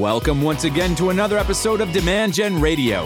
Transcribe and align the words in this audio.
Welcome 0.00 0.40
once 0.40 0.64
again 0.64 0.94
to 0.94 1.10
another 1.10 1.36
episode 1.36 1.82
of 1.82 1.92
Demand 1.92 2.32
Gen 2.32 2.58
Radio, 2.58 3.04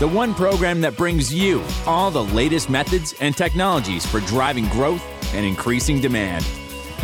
the 0.00 0.08
one 0.08 0.34
program 0.34 0.80
that 0.80 0.96
brings 0.96 1.32
you 1.32 1.62
all 1.86 2.10
the 2.10 2.24
latest 2.24 2.68
methods 2.68 3.14
and 3.20 3.36
technologies 3.36 4.04
for 4.04 4.18
driving 4.22 4.66
growth 4.70 5.00
and 5.32 5.46
increasing 5.46 6.00
demand. 6.00 6.44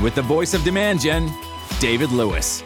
With 0.02 0.16
the 0.16 0.22
voice 0.22 0.52
of 0.52 0.64
Demand 0.64 1.00
Gen, 1.00 1.32
David 1.78 2.10
Lewis. 2.10 2.64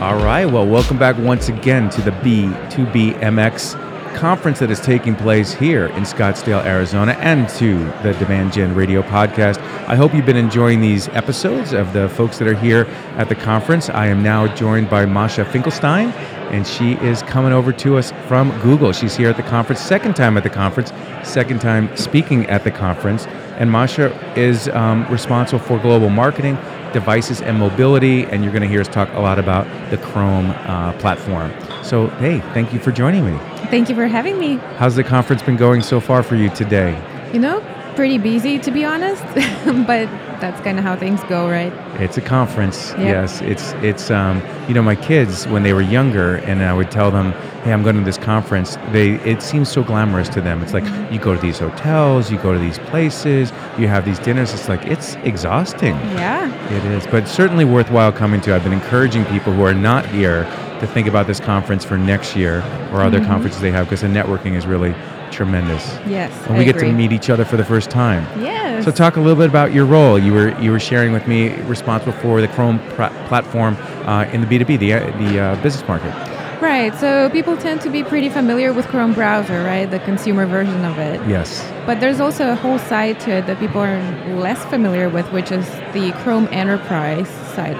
All 0.00 0.16
right, 0.16 0.44
well, 0.44 0.66
welcome 0.66 0.98
back 0.98 1.16
once 1.16 1.48
again 1.48 1.88
to 1.88 2.02
the 2.02 2.10
B2BMX 2.10 3.87
conference 4.18 4.58
that 4.58 4.68
is 4.68 4.80
taking 4.80 5.14
place 5.14 5.54
here 5.54 5.86
in 5.86 6.02
Scottsdale, 6.02 6.64
Arizona, 6.64 7.12
and 7.20 7.48
to 7.50 7.78
the 8.02 8.16
Demand 8.18 8.52
Gen 8.52 8.74
Radio 8.74 9.00
podcast. 9.00 9.58
I 9.86 9.94
hope 9.94 10.12
you've 10.12 10.26
been 10.26 10.36
enjoying 10.36 10.80
these 10.80 11.06
episodes 11.10 11.72
of 11.72 11.92
the 11.92 12.08
folks 12.08 12.36
that 12.38 12.48
are 12.48 12.56
here 12.56 12.86
at 13.16 13.28
the 13.28 13.36
conference. 13.36 13.88
I 13.88 14.08
am 14.08 14.20
now 14.20 14.52
joined 14.56 14.90
by 14.90 15.06
Masha 15.06 15.44
Finkelstein, 15.44 16.08
and 16.50 16.66
she 16.66 16.94
is 16.94 17.22
coming 17.22 17.52
over 17.52 17.72
to 17.74 17.96
us 17.96 18.10
from 18.26 18.50
Google. 18.60 18.92
She's 18.92 19.14
here 19.14 19.30
at 19.30 19.36
the 19.36 19.44
conference, 19.44 19.80
second 19.80 20.16
time 20.16 20.36
at 20.36 20.42
the 20.42 20.50
conference, 20.50 20.92
second 21.22 21.60
time 21.60 21.96
speaking 21.96 22.44
at 22.46 22.64
the 22.64 22.72
conference. 22.72 23.26
And 23.56 23.70
Masha 23.70 24.10
is 24.36 24.68
um, 24.70 25.06
responsible 25.12 25.60
for 25.60 25.78
global 25.78 26.10
marketing, 26.10 26.56
devices, 26.92 27.40
and 27.40 27.56
mobility. 27.56 28.24
And 28.24 28.42
you're 28.42 28.52
going 28.52 28.62
to 28.62 28.68
hear 28.68 28.80
us 28.80 28.88
talk 28.88 29.12
a 29.12 29.20
lot 29.20 29.38
about 29.38 29.64
the 29.90 29.98
Chrome 29.98 30.50
uh, 30.50 30.92
platform. 30.94 31.52
So, 31.88 32.08
hey, 32.18 32.40
thank 32.52 32.74
you 32.74 32.78
for 32.78 32.92
joining 32.92 33.24
me. 33.24 33.38
Thank 33.70 33.88
you 33.88 33.94
for 33.94 34.06
having 34.06 34.38
me. 34.38 34.56
How's 34.76 34.94
the 34.94 35.02
conference 35.02 35.40
been 35.40 35.56
going 35.56 35.80
so 35.80 36.00
far 36.00 36.22
for 36.22 36.36
you 36.36 36.50
today? 36.50 37.02
You 37.32 37.38
know, 37.38 37.60
pretty 37.96 38.18
busy 38.18 38.58
to 38.58 38.70
be 38.70 38.84
honest, 38.84 39.24
but 39.86 40.06
that's 40.38 40.60
kind 40.60 40.78
of 40.78 40.84
how 40.84 40.96
things 40.96 41.24
go, 41.30 41.48
right? 41.48 41.72
It's 41.98 42.18
a 42.18 42.20
conference. 42.20 42.90
Yep. 42.90 42.98
Yes, 42.98 43.40
it's 43.40 43.72
it's 43.82 44.10
um, 44.10 44.42
you 44.68 44.74
know 44.74 44.82
my 44.82 44.96
kids 44.96 45.46
when 45.48 45.62
they 45.62 45.72
were 45.72 45.80
younger, 45.80 46.36
and 46.36 46.62
I 46.62 46.74
would 46.74 46.90
tell 46.90 47.10
them, 47.10 47.32
"Hey, 47.64 47.72
I'm 47.72 47.82
going 47.82 47.96
to 47.96 48.04
this 48.04 48.18
conference." 48.18 48.76
They 48.92 49.14
it 49.24 49.42
seems 49.42 49.70
so 49.70 49.82
glamorous 49.82 50.28
to 50.30 50.42
them. 50.42 50.62
It's 50.62 50.74
like 50.74 50.84
mm-hmm. 50.84 51.14
you 51.14 51.18
go 51.18 51.34
to 51.34 51.40
these 51.40 51.58
hotels, 51.58 52.30
you 52.30 52.36
go 52.36 52.52
to 52.52 52.58
these 52.58 52.78
places, 52.78 53.50
you 53.78 53.88
have 53.88 54.04
these 54.04 54.18
dinners. 54.18 54.52
It's 54.52 54.68
like 54.68 54.84
it's 54.84 55.14
exhausting. 55.24 55.94
Yeah, 56.20 56.52
it 56.70 56.84
is, 56.84 57.06
but 57.06 57.26
certainly 57.26 57.64
worthwhile 57.64 58.12
coming 58.12 58.42
to. 58.42 58.54
I've 58.54 58.62
been 58.62 58.74
encouraging 58.74 59.24
people 59.24 59.54
who 59.54 59.62
are 59.62 59.72
not 59.72 60.04
here 60.04 60.46
to 60.80 60.86
think 60.86 61.06
about 61.06 61.26
this 61.26 61.40
conference 61.40 61.84
for 61.84 61.98
next 61.98 62.36
year 62.36 62.58
or 62.92 63.02
other 63.02 63.18
mm-hmm. 63.18 63.26
conferences 63.26 63.60
they 63.60 63.70
have 63.70 63.86
because 63.86 64.00
the 64.00 64.08
networking 64.08 64.54
is 64.54 64.66
really 64.66 64.94
tremendous. 65.30 65.84
Yes, 66.06 66.32
and 66.46 66.56
we 66.56 66.62
I 66.62 66.64
get 66.64 66.76
agree. 66.76 66.88
to 66.88 66.94
meet 66.94 67.12
each 67.12 67.30
other 67.30 67.44
for 67.44 67.56
the 67.56 67.64
first 67.64 67.90
time. 67.90 68.24
Yes. 68.40 68.84
So 68.84 68.90
talk 68.90 69.16
a 69.16 69.20
little 69.20 69.36
bit 69.36 69.48
about 69.48 69.72
your 69.72 69.84
role. 69.84 70.18
You 70.18 70.32
were 70.32 70.60
you 70.60 70.70
were 70.70 70.80
sharing 70.80 71.12
with 71.12 71.26
me 71.26 71.54
responsible 71.62 72.12
for 72.12 72.40
the 72.40 72.48
Chrome 72.48 72.78
pr- 72.90 73.12
platform 73.28 73.76
uh, 74.06 74.24
in 74.32 74.40
the 74.40 74.46
B 74.46 74.58
two 74.58 74.64
B, 74.64 74.76
the 74.76 74.92
the 75.18 75.38
uh, 75.38 75.62
business 75.62 75.86
market. 75.86 76.14
Right. 76.60 76.92
So 76.98 77.30
people 77.30 77.56
tend 77.56 77.82
to 77.82 77.90
be 77.90 78.02
pretty 78.02 78.28
familiar 78.28 78.72
with 78.72 78.86
Chrome 78.88 79.14
browser, 79.14 79.62
right? 79.62 79.88
The 79.88 80.00
consumer 80.00 80.44
version 80.44 80.84
of 80.84 80.98
it. 80.98 81.20
Yes. 81.28 81.64
But 81.86 82.00
there's 82.00 82.18
also 82.18 82.50
a 82.50 82.56
whole 82.56 82.80
side 82.80 83.20
to 83.20 83.30
it 83.30 83.46
that 83.46 83.60
people 83.60 83.80
are 83.80 84.00
less 84.34 84.64
familiar 84.64 85.08
with, 85.08 85.30
which 85.32 85.52
is 85.52 85.68
the 85.92 86.12
Chrome 86.24 86.48
Enterprise 86.50 87.28
side 87.54 87.76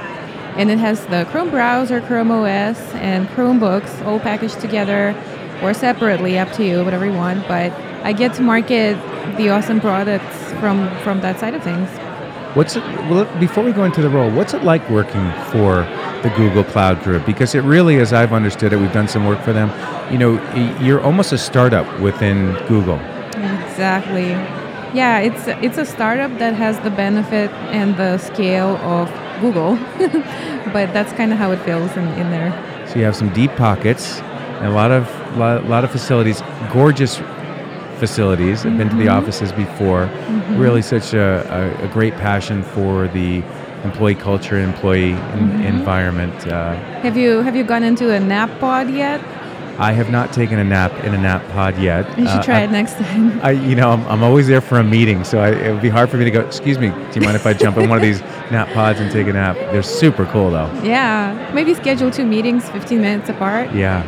and 0.58 0.72
it 0.72 0.78
has 0.78 1.06
the 1.06 1.24
Chrome 1.30 1.50
browser, 1.50 2.00
Chrome 2.00 2.32
OS, 2.32 2.78
and 2.94 3.28
Chromebooks 3.28 4.04
all 4.04 4.18
packaged 4.18 4.60
together 4.60 5.14
or 5.62 5.72
separately, 5.72 6.36
up 6.38 6.50
to 6.52 6.66
you, 6.66 6.84
whatever 6.84 7.06
you 7.06 7.12
want. 7.12 7.46
But 7.46 7.72
I 8.02 8.12
get 8.12 8.34
to 8.34 8.42
market 8.42 8.96
the 9.36 9.50
awesome 9.50 9.80
products 9.80 10.36
from 10.60 10.90
from 10.98 11.20
that 11.20 11.38
side 11.38 11.54
of 11.54 11.62
things. 11.62 11.88
What's 12.56 12.74
it, 12.74 12.82
well, 13.08 13.24
before 13.38 13.62
we 13.62 13.72
go 13.72 13.84
into 13.84 14.02
the 14.02 14.10
role, 14.10 14.30
what's 14.30 14.52
it 14.52 14.64
like 14.64 14.88
working 14.90 15.30
for 15.52 15.86
the 16.22 16.32
Google 16.36 16.64
Cloud 16.64 17.02
Group? 17.04 17.24
Because 17.24 17.54
it 17.54 17.60
really, 17.60 17.98
as 17.98 18.12
I've 18.12 18.32
understood 18.32 18.72
it, 18.72 18.78
we've 18.78 18.92
done 18.92 19.06
some 19.06 19.26
work 19.26 19.40
for 19.42 19.52
them. 19.52 19.70
You 20.12 20.18
know, 20.18 20.78
you're 20.80 21.00
almost 21.00 21.32
a 21.32 21.38
startup 21.38 21.86
within 22.00 22.54
Google. 22.66 22.98
Exactly. 23.36 24.30
Yeah, 24.92 25.20
it's 25.20 25.46
it's 25.62 25.78
a 25.78 25.84
startup 25.84 26.36
that 26.38 26.54
has 26.54 26.80
the 26.80 26.90
benefit 26.90 27.52
and 27.70 27.96
the 27.96 28.18
scale 28.18 28.76
of 28.78 29.08
Google, 29.40 29.76
but 30.72 30.92
that's 30.92 31.12
kind 31.12 31.32
of 31.32 31.38
how 31.38 31.50
it 31.52 31.58
feels 31.60 31.90
in, 31.96 32.06
in 32.14 32.30
there. 32.30 32.52
So 32.88 32.96
you 32.96 33.04
have 33.04 33.16
some 33.16 33.32
deep 33.32 33.50
pockets, 33.56 34.18
and 34.60 34.66
a 34.66 34.70
lot 34.70 34.90
of 34.90 35.08
lot, 35.36 35.64
lot 35.64 35.84
of 35.84 35.90
facilities, 35.90 36.42
gorgeous 36.72 37.20
facilities. 37.98 38.64
I've 38.64 38.78
been 38.78 38.88
to 38.88 38.96
the 38.96 39.04
mm-hmm. 39.04 39.18
offices 39.18 39.52
before. 39.52 40.06
Mm-hmm. 40.06 40.58
Really, 40.58 40.82
such 40.82 41.14
a, 41.14 41.74
a, 41.82 41.84
a, 41.84 41.88
great 41.88 42.14
passion 42.14 42.62
for 42.62 43.08
the 43.08 43.42
employee 43.84 44.14
culture 44.14 44.56
and 44.56 44.72
employee 44.72 45.12
mm-hmm. 45.12 45.62
environment. 45.62 46.46
Uh, 46.46 46.74
have 47.02 47.16
you 47.16 47.42
have 47.42 47.56
you 47.56 47.64
gone 47.64 47.82
into 47.82 48.12
a 48.12 48.20
nap 48.20 48.50
pod 48.60 48.90
yet? 48.90 49.20
I 49.78 49.92
have 49.92 50.10
not 50.10 50.32
taken 50.32 50.58
a 50.58 50.64
nap 50.64 50.92
in 51.04 51.14
a 51.14 51.18
nap 51.18 51.46
pod 51.52 51.78
yet. 51.78 52.06
You 52.18 52.26
should 52.26 52.40
uh, 52.40 52.42
try 52.42 52.58
I, 52.58 52.62
it 52.62 52.72
next 52.72 52.94
time. 52.94 53.40
I, 53.42 53.52
you 53.52 53.76
know, 53.76 53.90
I'm, 53.90 54.04
I'm 54.08 54.24
always 54.24 54.48
there 54.48 54.60
for 54.60 54.80
a 54.80 54.84
meeting, 54.84 55.22
so 55.22 55.38
I, 55.38 55.50
it 55.50 55.72
would 55.72 55.80
be 55.80 55.88
hard 55.88 56.10
for 56.10 56.16
me 56.16 56.24
to 56.24 56.32
go. 56.32 56.40
Excuse 56.40 56.80
me, 56.80 56.88
do 56.88 57.10
you 57.14 57.20
mind 57.20 57.36
if 57.36 57.46
I 57.46 57.52
jump 57.52 57.76
in 57.76 57.88
one 57.88 57.96
of 57.96 58.02
these 58.02 58.20
nap 58.50 58.68
pods 58.70 58.98
and 58.98 59.08
take 59.12 59.28
a 59.28 59.32
nap? 59.32 59.54
They're 59.56 59.84
super 59.84 60.26
cool, 60.26 60.50
though. 60.50 60.68
Yeah, 60.82 61.52
maybe 61.54 61.74
schedule 61.74 62.10
two 62.10 62.26
meetings, 62.26 62.68
15 62.70 63.00
minutes 63.00 63.28
apart. 63.28 63.72
Yeah, 63.72 64.02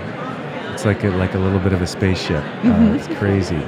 it's 0.74 0.84
like 0.84 1.04
a, 1.04 1.10
like 1.10 1.34
a 1.34 1.38
little 1.38 1.60
bit 1.60 1.72
of 1.72 1.80
a 1.80 1.86
spaceship. 1.86 2.42
Uh, 2.42 2.62
mm-hmm. 2.62 2.88
Uh, 2.88 2.94
it's 2.94 3.06
crazy. 3.18 3.62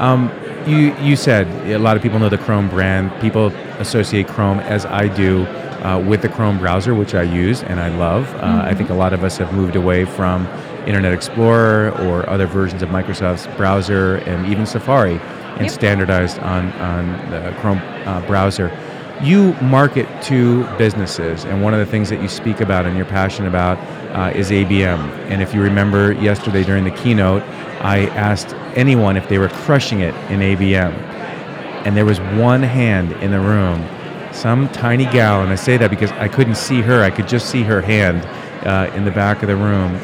Um, 0.00 0.32
you 0.66 0.96
you 0.96 1.14
said 1.14 1.46
a 1.70 1.78
lot 1.78 1.96
of 1.96 2.02
people 2.02 2.18
know 2.18 2.28
the 2.28 2.38
Chrome 2.38 2.68
brand. 2.68 3.12
People 3.20 3.46
associate 3.78 4.26
Chrome 4.26 4.58
as 4.58 4.84
I 4.84 5.06
do. 5.06 5.46
Uh, 5.80 5.98
with 5.98 6.20
the 6.20 6.28
Chrome 6.28 6.58
browser, 6.58 6.94
which 6.94 7.14
I 7.14 7.22
use 7.22 7.62
and 7.62 7.80
I 7.80 7.88
love. 7.88 8.28
Uh, 8.34 8.42
mm-hmm. 8.42 8.68
I 8.68 8.74
think 8.74 8.90
a 8.90 8.94
lot 8.94 9.14
of 9.14 9.24
us 9.24 9.38
have 9.38 9.54
moved 9.54 9.76
away 9.76 10.04
from 10.04 10.46
Internet 10.86 11.12
Explorer 11.12 11.90
or 12.02 12.28
other 12.28 12.46
versions 12.46 12.82
of 12.82 12.88
Microsoft's 12.88 13.46
browser 13.56 14.16
and 14.16 14.46
even 14.46 14.66
Safari 14.66 15.18
and 15.60 15.62
yep. 15.62 15.70
standardized 15.70 16.38
on, 16.40 16.72
on 16.74 17.30
the 17.30 17.54
Chrome 17.60 17.78
uh, 18.06 18.24
browser. 18.26 18.76
You 19.22 19.52
market 19.60 20.08
to 20.24 20.64
businesses, 20.78 21.44
and 21.44 21.62
one 21.62 21.74
of 21.74 21.80
the 21.80 21.84
things 21.84 22.08
that 22.08 22.22
you 22.22 22.28
speak 22.28 22.62
about 22.62 22.86
and 22.86 22.96
you're 22.96 23.04
passionate 23.04 23.48
about 23.48 23.78
uh, 24.16 24.32
is 24.34 24.50
ABM. 24.50 24.98
And 25.28 25.42
if 25.42 25.52
you 25.52 25.60
remember 25.60 26.12
yesterday 26.12 26.64
during 26.64 26.84
the 26.84 26.90
keynote, 26.90 27.42
I 27.82 28.06
asked 28.16 28.54
anyone 28.74 29.18
if 29.18 29.28
they 29.28 29.38
were 29.38 29.48
crushing 29.48 30.00
it 30.00 30.14
in 30.30 30.40
ABM. 30.40 30.92
And 31.84 31.94
there 31.94 32.06
was 32.06 32.18
one 32.20 32.62
hand 32.62 33.12
in 33.22 33.30
the 33.30 33.40
room, 33.40 33.86
some 34.32 34.68
tiny 34.70 35.04
gal, 35.04 35.42
and 35.42 35.50
I 35.50 35.56
say 35.56 35.76
that 35.76 35.90
because 35.90 36.12
I 36.12 36.28
couldn't 36.28 36.56
see 36.56 36.80
her, 36.80 37.02
I 37.02 37.10
could 37.10 37.28
just 37.28 37.50
see 37.50 37.62
her 37.62 37.82
hand 37.82 38.24
uh, 38.66 38.90
in 38.94 39.04
the 39.04 39.10
back 39.10 39.42
of 39.42 39.48
the 39.48 39.56
room 39.56 39.98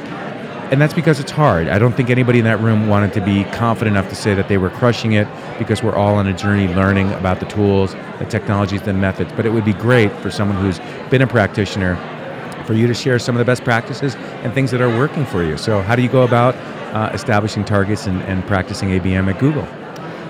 and 0.70 0.80
that's 0.80 0.94
because 0.94 1.20
it's 1.20 1.30
hard. 1.30 1.68
I 1.68 1.78
don't 1.78 1.92
think 1.92 2.10
anybody 2.10 2.38
in 2.38 2.44
that 2.44 2.60
room 2.60 2.88
wanted 2.88 3.12
to 3.14 3.20
be 3.20 3.44
confident 3.44 3.96
enough 3.96 4.08
to 4.10 4.16
say 4.16 4.34
that 4.34 4.48
they 4.48 4.58
were 4.58 4.70
crushing 4.70 5.12
it 5.12 5.28
because 5.58 5.82
we're 5.82 5.94
all 5.94 6.16
on 6.16 6.26
a 6.26 6.36
journey 6.36 6.66
learning 6.74 7.12
about 7.12 7.38
the 7.38 7.46
tools, 7.46 7.94
the 8.18 8.26
technologies, 8.28 8.82
the 8.82 8.92
methods. 8.92 9.32
But 9.34 9.46
it 9.46 9.50
would 9.50 9.64
be 9.64 9.74
great 9.74 10.12
for 10.18 10.30
someone 10.30 10.56
who's 10.58 10.80
been 11.10 11.22
a 11.22 11.26
practitioner 11.26 11.94
for 12.66 12.74
you 12.74 12.88
to 12.88 12.94
share 12.94 13.18
some 13.18 13.36
of 13.36 13.38
the 13.38 13.44
best 13.44 13.62
practices 13.62 14.16
and 14.42 14.52
things 14.52 14.72
that 14.72 14.80
are 14.80 14.88
working 14.88 15.24
for 15.24 15.44
you. 15.44 15.56
So, 15.56 15.82
how 15.82 15.94
do 15.94 16.02
you 16.02 16.08
go 16.08 16.22
about 16.22 16.56
uh, 16.94 17.10
establishing 17.12 17.64
targets 17.64 18.06
and, 18.06 18.20
and 18.22 18.44
practicing 18.46 18.88
ABM 18.88 19.32
at 19.32 19.38
Google? 19.38 19.66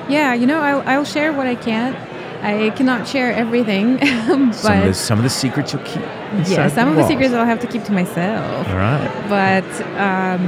Yeah, 0.09 0.35
you 0.35 0.47
know, 0.47 0.61
I'll, 0.61 0.83
I'll 0.87 1.05
share 1.05 1.33
what 1.33 1.47
I 1.47 1.55
can 1.55 1.95
I 2.43 2.71
cannot 2.71 3.07
share 3.09 3.33
everything, 3.33 3.97
but 4.29 4.53
some 4.55 4.79
of, 4.79 4.85
the, 4.85 4.95
some 4.95 5.19
of 5.19 5.25
the 5.25 5.31
secrets 5.31 5.73
you'll 5.73 5.83
keep. 5.83 6.03
Yeah, 6.47 6.69
some 6.69 6.89
the 6.89 6.91
of 6.93 6.97
the 6.97 7.09
secrets 7.09 7.33
I'll 7.33 7.47
have 7.47 7.61
to 7.61 7.67
keep 7.67 7.85
to 7.85 7.93
myself. 7.93 8.69
All 8.69 8.77
right. 8.77 9.27
But 9.29 9.65
um, 9.97 10.43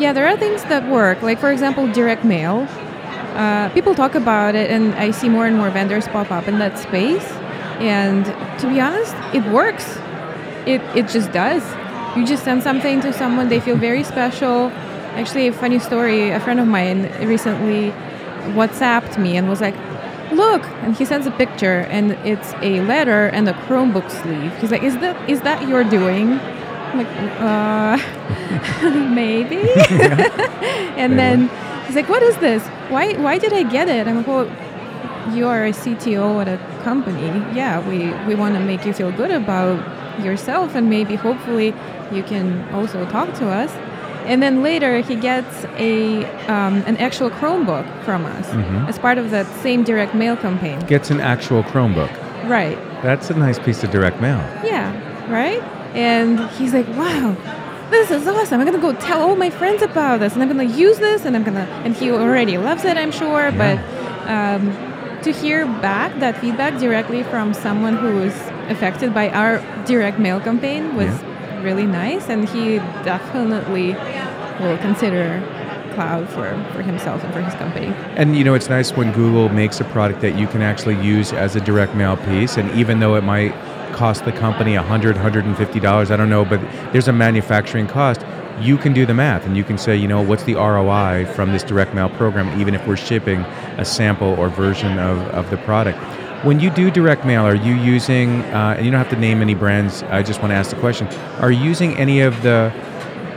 yeah, 0.00 0.12
there 0.12 0.26
are 0.26 0.36
things 0.36 0.62
that 0.64 0.88
work. 0.90 1.22
Like 1.22 1.38
for 1.38 1.50
example, 1.50 1.90
direct 1.92 2.24
mail. 2.24 2.66
Uh, 3.34 3.68
people 3.70 3.94
talk 3.94 4.14
about 4.14 4.54
it, 4.54 4.70
and 4.70 4.94
I 4.94 5.10
see 5.12 5.28
more 5.28 5.46
and 5.46 5.56
more 5.56 5.70
vendors 5.70 6.08
pop 6.08 6.30
up 6.30 6.48
in 6.48 6.58
that 6.58 6.78
space. 6.78 7.24
And 7.80 8.24
to 8.60 8.68
be 8.68 8.80
honest, 8.80 9.14
it 9.34 9.44
works. 9.52 9.98
It 10.66 10.80
it 10.96 11.08
just 11.08 11.32
does. 11.32 11.62
You 12.16 12.26
just 12.26 12.42
send 12.42 12.62
something 12.62 13.00
to 13.02 13.12
someone, 13.12 13.48
they 13.48 13.60
feel 13.60 13.76
very 13.76 14.02
special. 14.02 14.70
Actually, 15.14 15.46
a 15.46 15.52
funny 15.52 15.78
story. 15.78 16.30
A 16.30 16.40
friend 16.40 16.58
of 16.58 16.66
mine 16.66 17.02
recently 17.26 17.92
WhatsApped 18.54 19.18
me 19.18 19.36
and 19.36 19.48
was 19.48 19.60
like, 19.60 19.76
look! 20.32 20.62
And 20.82 20.96
he 20.96 21.04
sends 21.04 21.26
a 21.26 21.30
picture 21.30 21.80
and 21.90 22.12
it's 22.24 22.52
a 22.62 22.80
letter 22.82 23.26
and 23.26 23.48
a 23.48 23.52
chromebook 23.52 24.10
sleeve. 24.10 24.56
He's 24.58 24.70
like 24.70 24.82
is 24.82 24.98
that 24.98 25.28
is 25.28 25.40
that 25.42 25.68
you're 25.68 25.84
doing? 25.84 26.32
I'm 26.32 26.98
like 26.98 27.14
uh 27.40 27.96
maybe. 29.14 29.62
And 30.98 31.18
then 31.18 31.48
he's 31.86 31.96
like 31.96 32.08
what 32.08 32.22
is 32.22 32.36
this? 32.38 32.62
Why 32.90 33.14
why 33.14 33.38
did 33.38 33.52
i 33.52 33.62
get 33.62 33.88
it? 33.88 34.06
I'm 34.06 34.16
like 34.16 34.26
well 34.26 34.46
you 35.34 35.46
are 35.46 35.64
a 35.66 35.72
cto 35.72 36.40
at 36.42 36.48
a 36.48 36.58
company. 36.82 37.28
Yeah 37.54 37.86
we 37.88 38.10
we 38.26 38.34
want 38.34 38.54
to 38.54 38.60
make 38.60 38.84
you 38.84 38.92
feel 38.92 39.12
good 39.12 39.30
about 39.30 39.78
yourself 40.20 40.74
and 40.74 40.90
maybe 40.90 41.14
hopefully 41.14 41.74
you 42.10 42.22
can 42.22 42.68
also 42.74 43.04
talk 43.06 43.32
to 43.34 43.48
us 43.48 43.70
and 44.28 44.42
then 44.42 44.62
later 44.62 45.00
he 45.00 45.16
gets 45.16 45.64
a 45.76 46.24
um, 46.46 46.82
an 46.86 46.96
actual 46.98 47.30
Chromebook 47.30 47.86
from 48.04 48.26
us 48.26 48.46
mm-hmm. 48.48 48.86
as 48.86 48.98
part 48.98 49.18
of 49.18 49.30
that 49.30 49.46
same 49.62 49.82
direct 49.84 50.14
mail 50.14 50.36
campaign. 50.36 50.78
Gets 50.80 51.10
an 51.10 51.20
actual 51.20 51.62
Chromebook. 51.64 52.12
Right. 52.48 52.76
That's 53.02 53.30
a 53.30 53.34
nice 53.34 53.58
piece 53.58 53.82
of 53.82 53.90
direct 53.90 54.20
mail. 54.20 54.38
Yeah. 54.64 54.92
right? 55.30 55.62
And 55.94 56.38
he's 56.50 56.74
like, 56.74 56.86
wow, 56.88 57.36
this 57.90 58.10
is 58.10 58.26
awesome. 58.26 58.60
I'm 58.60 58.66
gonna 58.66 58.78
go 58.78 58.92
tell 59.00 59.22
all 59.22 59.36
my 59.36 59.50
friends 59.50 59.82
about 59.82 60.20
this, 60.20 60.34
and 60.34 60.42
I'm 60.42 60.48
gonna 60.48 60.64
use 60.64 60.98
this, 60.98 61.24
and 61.24 61.34
I'm 61.34 61.44
gonna. 61.44 61.66
And 61.84 61.96
he 61.96 62.10
already 62.10 62.58
loves 62.58 62.84
it, 62.84 62.96
I'm 62.96 63.12
sure. 63.12 63.50
But 63.52 63.78
um, 64.28 64.70
to 65.22 65.32
hear 65.32 65.66
back 65.66 66.18
that 66.20 66.38
feedback 66.38 66.78
directly 66.78 67.22
from 67.24 67.54
someone 67.54 67.96
who 67.96 68.16
was 68.16 68.34
affected 68.68 69.14
by 69.14 69.30
our 69.30 69.58
direct 69.86 70.18
mail 70.18 70.40
campaign 70.40 70.94
was 70.94 71.10
really 71.62 71.86
nice, 71.86 72.28
and 72.28 72.48
he 72.48 72.76
definitely 73.04 73.92
will 74.60 74.78
consider 74.78 75.42
cloud 75.94 76.28
for, 76.28 76.50
for 76.72 76.82
himself 76.82 77.24
and 77.24 77.32
for 77.32 77.40
his 77.40 77.54
company. 77.54 77.86
And 78.16 78.36
you 78.36 78.44
know, 78.44 78.54
it's 78.54 78.68
nice 78.68 78.92
when 78.92 79.12
Google 79.12 79.48
makes 79.48 79.80
a 79.80 79.84
product 79.84 80.20
that 80.20 80.38
you 80.38 80.46
can 80.46 80.62
actually 80.62 81.00
use 81.04 81.32
as 81.32 81.56
a 81.56 81.60
direct 81.60 81.94
mail 81.94 82.16
piece, 82.16 82.56
and 82.56 82.70
even 82.78 83.00
though 83.00 83.16
it 83.16 83.24
might 83.24 83.54
cost 83.92 84.24
the 84.24 84.32
company 84.32 84.76
100 84.76 85.16
$150 85.16 86.10
i 86.10 86.16
don't 86.16 86.28
know 86.28 86.44
but 86.44 86.60
there's 86.92 87.08
a 87.08 87.12
manufacturing 87.12 87.88
cost 87.88 88.24
you 88.60 88.76
can 88.76 88.92
do 88.92 89.06
the 89.06 89.14
math 89.14 89.44
and 89.46 89.56
you 89.56 89.64
can 89.64 89.78
say 89.78 89.96
you 89.96 90.06
know 90.06 90.20
what's 90.20 90.44
the 90.44 90.54
roi 90.54 91.24
from 91.34 91.52
this 91.52 91.62
direct 91.62 91.94
mail 91.94 92.08
program 92.10 92.60
even 92.60 92.74
if 92.74 92.86
we're 92.86 92.96
shipping 92.96 93.40
a 93.78 93.84
sample 93.84 94.34
or 94.38 94.48
version 94.48 94.98
of, 94.98 95.18
of 95.28 95.48
the 95.50 95.56
product 95.58 95.98
when 96.42 96.60
you 96.60 96.70
do 96.70 96.90
direct 96.90 97.24
mail 97.24 97.44
are 97.44 97.54
you 97.54 97.74
using 97.74 98.42
uh, 98.54 98.74
and 98.76 98.84
you 98.84 98.90
don't 98.90 99.00
have 99.00 99.10
to 99.10 99.18
name 99.18 99.42
any 99.42 99.54
brands 99.54 100.02
i 100.04 100.22
just 100.22 100.40
want 100.40 100.50
to 100.50 100.54
ask 100.54 100.70
the 100.70 100.80
question 100.80 101.06
are 101.40 101.50
you 101.50 101.62
using 101.62 101.96
any 101.96 102.20
of 102.20 102.40
the 102.42 102.72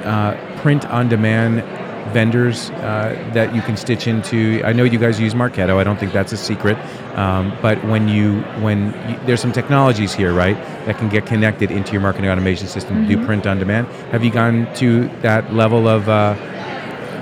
uh, 0.05 0.35
print 0.61 0.85
on 0.85 1.09
demand 1.09 1.63
vendors 2.11 2.69
uh, 2.71 3.31
that 3.33 3.55
you 3.55 3.61
can 3.61 3.77
stitch 3.77 4.07
into. 4.07 4.61
I 4.63 4.73
know 4.73 4.83
you 4.83 4.99
guys 4.99 5.19
use 5.19 5.33
Marketo. 5.33 5.77
I 5.77 5.83
don't 5.83 5.99
think 5.99 6.11
that's 6.11 6.31
a 6.31 6.37
secret. 6.37 6.77
Um, 7.17 7.55
but 7.61 7.83
when 7.85 8.07
you 8.07 8.41
when 8.61 8.87
you, 9.09 9.19
there's 9.25 9.41
some 9.41 9.51
technologies 9.51 10.13
here, 10.13 10.33
right, 10.33 10.55
that 10.85 10.97
can 10.97 11.09
get 11.09 11.25
connected 11.25 11.71
into 11.71 11.91
your 11.93 12.01
marketing 12.01 12.29
automation 12.29 12.67
system 12.67 12.97
mm-hmm. 12.97 13.03
to 13.03 13.09
do 13.09 13.17
mm-hmm. 13.17 13.25
print 13.25 13.47
on 13.47 13.59
demand. 13.59 13.87
Have 14.11 14.23
you 14.23 14.31
gone 14.31 14.73
to 14.75 15.07
that 15.21 15.53
level 15.53 15.87
of 15.87 16.09
uh, 16.09 16.35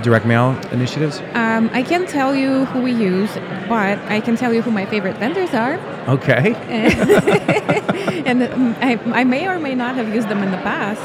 direct 0.01 0.25
mail 0.25 0.59
initiatives? 0.71 1.19
Um, 1.33 1.69
I 1.73 1.83
can't 1.83 2.07
tell 2.07 2.35
you 2.35 2.65
who 2.65 2.81
we 2.81 2.91
use, 2.91 3.33
but 3.67 3.99
I 4.09 4.21
can 4.21 4.35
tell 4.35 4.53
you 4.53 4.61
who 4.61 4.71
my 4.71 4.85
favorite 4.85 5.17
vendors 5.17 5.53
are. 5.53 5.75
Okay. 6.07 6.53
and 8.25 8.43
I, 8.77 8.99
I 9.13 9.23
may 9.23 9.47
or 9.47 9.59
may 9.59 9.75
not 9.75 9.95
have 9.95 10.13
used 10.13 10.29
them 10.29 10.41
in 10.43 10.51
the 10.51 10.57
past. 10.57 11.01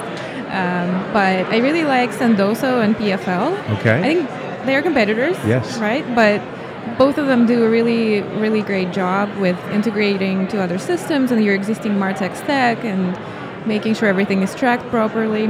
Um, 0.55 1.13
but 1.13 1.47
I 1.47 1.59
really 1.59 1.85
like 1.85 2.11
Sendoso 2.11 2.83
and 2.85 2.95
PFL. 2.95 3.79
Okay. 3.79 3.99
I 3.99 4.03
think 4.03 4.29
they're 4.67 4.83
competitors. 4.83 5.37
Yes. 5.45 5.79
Right? 5.79 6.05
But 6.15 6.41
both 6.97 7.19
of 7.19 7.27
them 7.27 7.47
do 7.47 7.65
a 7.65 7.69
really, 7.69 8.23
really 8.39 8.63
great 8.63 8.93
job 8.93 9.35
with 9.39 9.59
integrating 9.71 10.47
to 10.49 10.63
other 10.63 10.79
systems 10.79 11.33
and 11.33 11.43
your 11.45 11.55
existing 11.55 11.93
Martech 11.93 12.37
stack 12.37 12.85
and 12.85 13.19
making 13.67 13.95
sure 13.95 14.09
everything 14.09 14.43
is 14.43 14.55
tracked 14.55 14.85
properly, 14.91 15.47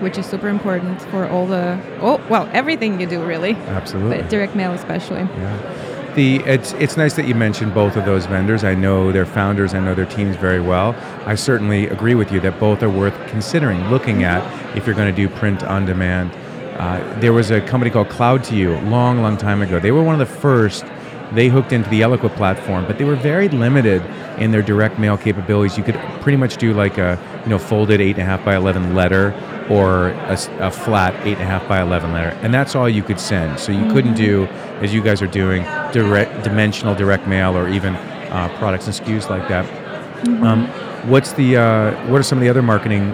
which 0.00 0.18
is 0.18 0.26
super 0.26 0.48
important 0.48 1.00
for 1.02 1.28
all 1.28 1.46
the, 1.46 1.80
oh, 2.00 2.20
well, 2.28 2.48
everything 2.52 3.00
you 3.00 3.06
do 3.06 3.24
really. 3.24 3.54
Absolutely. 3.54 4.22
But 4.22 4.30
direct 4.30 4.54
mail 4.54 4.72
especially. 4.72 5.20
Yeah 5.20 5.90
the 6.14 6.36
it's 6.44 6.72
it's 6.74 6.96
nice 6.96 7.14
that 7.14 7.26
you 7.26 7.34
mentioned 7.34 7.74
both 7.74 7.96
of 7.96 8.04
those 8.04 8.26
vendors. 8.26 8.64
I 8.64 8.74
know 8.74 9.12
their 9.12 9.26
founders, 9.26 9.74
I 9.74 9.80
know 9.80 9.94
their 9.94 10.06
teams 10.06 10.36
very 10.36 10.60
well. 10.60 10.94
I 11.26 11.34
certainly 11.34 11.86
agree 11.88 12.14
with 12.14 12.32
you 12.32 12.40
that 12.40 12.58
both 12.58 12.82
are 12.82 12.90
worth 12.90 13.14
considering, 13.28 13.88
looking 13.88 14.24
at 14.24 14.42
if 14.76 14.86
you're 14.86 14.96
going 14.96 15.14
to 15.14 15.16
do 15.16 15.28
print 15.28 15.62
on 15.62 15.84
demand. 15.84 16.32
Uh, 16.78 17.20
there 17.20 17.32
was 17.32 17.50
a 17.50 17.60
company 17.60 17.90
called 17.90 18.08
Cloud 18.08 18.42
to 18.44 18.56
You 18.56 18.76
long, 18.80 19.22
long 19.22 19.36
time 19.36 19.62
ago. 19.62 19.78
They 19.78 19.92
were 19.92 20.02
one 20.02 20.20
of 20.20 20.28
the 20.28 20.34
first. 20.34 20.84
They 21.32 21.48
hooked 21.48 21.72
into 21.72 21.88
the 21.88 22.00
Eloqua 22.02 22.34
platform, 22.34 22.86
but 22.86 22.98
they 22.98 23.04
were 23.04 23.16
very 23.16 23.48
limited 23.48 24.02
in 24.38 24.50
their 24.50 24.62
direct 24.62 24.98
mail 24.98 25.16
capabilities. 25.16 25.78
You 25.78 25.84
could 25.84 25.96
pretty 26.20 26.36
much 26.36 26.56
do 26.56 26.74
like 26.74 26.98
a 26.98 27.18
you 27.44 27.50
know 27.50 27.58
folded 27.58 28.00
eight 28.00 28.16
and 28.16 28.22
a 28.22 28.24
half 28.24 28.44
by 28.44 28.56
eleven 28.56 28.94
letter 28.94 29.32
or 29.70 30.08
a, 30.08 30.38
a, 30.60 30.70
flat 30.70 31.14
8.5 31.24 31.68
by 31.68 31.80
11 31.80 32.12
letter. 32.12 32.36
And 32.42 32.52
that's 32.52 32.74
all 32.74 32.88
you 32.88 33.02
could 33.02 33.18
send. 33.18 33.58
So 33.58 33.72
you 33.72 33.78
mm-hmm. 33.78 33.92
couldn't 33.92 34.14
do, 34.14 34.46
as 34.80 34.92
you 34.92 35.02
guys 35.02 35.22
are 35.22 35.26
doing, 35.26 35.62
direct 35.92 36.44
dimensional 36.44 36.94
direct 36.94 37.26
mail 37.26 37.56
or 37.56 37.68
even 37.68 37.94
uh, 37.94 38.54
products 38.58 38.86
and 38.86 38.94
SKUs 38.94 39.30
like 39.30 39.48
that. 39.48 39.64
Mm-hmm. 40.24 40.44
Um, 40.44 40.66
what's 41.08 41.32
the, 41.32 41.56
uh, 41.56 42.08
what 42.08 42.20
are 42.20 42.22
some 42.22 42.38
of 42.38 42.42
the 42.42 42.50
other 42.50 42.62
marketing 42.62 43.12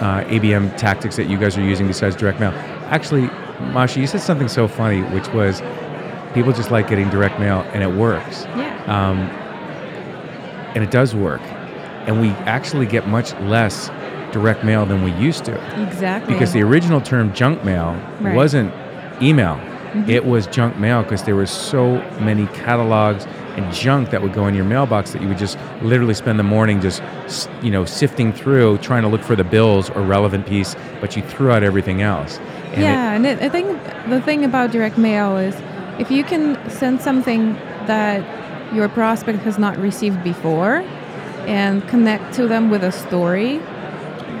uh, 0.00 0.24
ABM 0.28 0.76
tactics 0.78 1.16
that 1.16 1.28
you 1.28 1.38
guys 1.38 1.58
are 1.58 1.64
using 1.64 1.86
besides 1.86 2.16
direct 2.16 2.40
mail? 2.40 2.52
Actually, 2.86 3.26
Masha, 3.72 4.00
you 4.00 4.06
said 4.06 4.22
something 4.22 4.48
so 4.48 4.66
funny, 4.66 5.02
which 5.14 5.28
was 5.28 5.60
people 6.32 6.52
just 6.52 6.70
like 6.70 6.88
getting 6.88 7.10
direct 7.10 7.38
mail 7.38 7.60
and 7.74 7.82
it 7.82 7.90
works. 7.90 8.44
Yeah. 8.56 8.84
Um, 8.86 9.18
and 10.74 10.82
it 10.82 10.90
does 10.90 11.14
work. 11.14 11.42
And 12.06 12.20
we 12.20 12.30
actually 12.46 12.86
get 12.86 13.06
much 13.06 13.34
less 13.40 13.90
direct 14.32 14.64
mail 14.64 14.86
than 14.86 15.02
we 15.02 15.12
used 15.12 15.44
to. 15.46 15.82
Exactly. 15.86 16.32
Because 16.32 16.52
the 16.52 16.62
original 16.62 17.00
term 17.00 17.32
junk 17.34 17.64
mail 17.64 17.94
right. 18.20 18.34
wasn't 18.34 18.72
email. 19.22 19.56
Mm-hmm. 19.56 20.08
It 20.08 20.24
was 20.24 20.46
junk 20.46 20.78
mail 20.78 21.02
because 21.02 21.24
there 21.24 21.34
were 21.34 21.46
so 21.46 21.96
many 22.20 22.46
catalogs 22.48 23.26
and 23.56 23.74
junk 23.74 24.10
that 24.10 24.22
would 24.22 24.32
go 24.32 24.46
in 24.46 24.54
your 24.54 24.64
mailbox 24.64 25.10
that 25.10 25.20
you 25.20 25.26
would 25.26 25.38
just 25.38 25.58
literally 25.82 26.14
spend 26.14 26.38
the 26.38 26.44
morning 26.44 26.80
just 26.80 27.02
you 27.60 27.70
know 27.70 27.84
sifting 27.84 28.32
through 28.32 28.78
trying 28.78 29.02
to 29.02 29.08
look 29.08 29.22
for 29.22 29.34
the 29.34 29.44
bills 29.44 29.90
or 29.90 30.02
relevant 30.02 30.46
piece, 30.46 30.76
but 31.00 31.16
you 31.16 31.22
threw 31.22 31.50
out 31.50 31.64
everything 31.64 32.02
else. 32.02 32.38
And 32.72 32.82
yeah, 32.82 33.12
it, 33.12 33.16
and 33.16 33.26
it, 33.26 33.42
I 33.42 33.48
think 33.48 33.82
the 34.08 34.20
thing 34.20 34.44
about 34.44 34.70
direct 34.70 34.96
mail 34.96 35.36
is 35.36 35.56
if 35.98 36.10
you 36.10 36.22
can 36.22 36.70
send 36.70 37.00
something 37.00 37.54
that 37.86 38.24
your 38.72 38.88
prospect 38.88 39.40
has 39.40 39.58
not 39.58 39.76
received 39.78 40.22
before 40.22 40.76
and 41.46 41.86
connect 41.88 42.32
to 42.34 42.46
them 42.46 42.70
with 42.70 42.84
a 42.84 42.92
story 42.92 43.60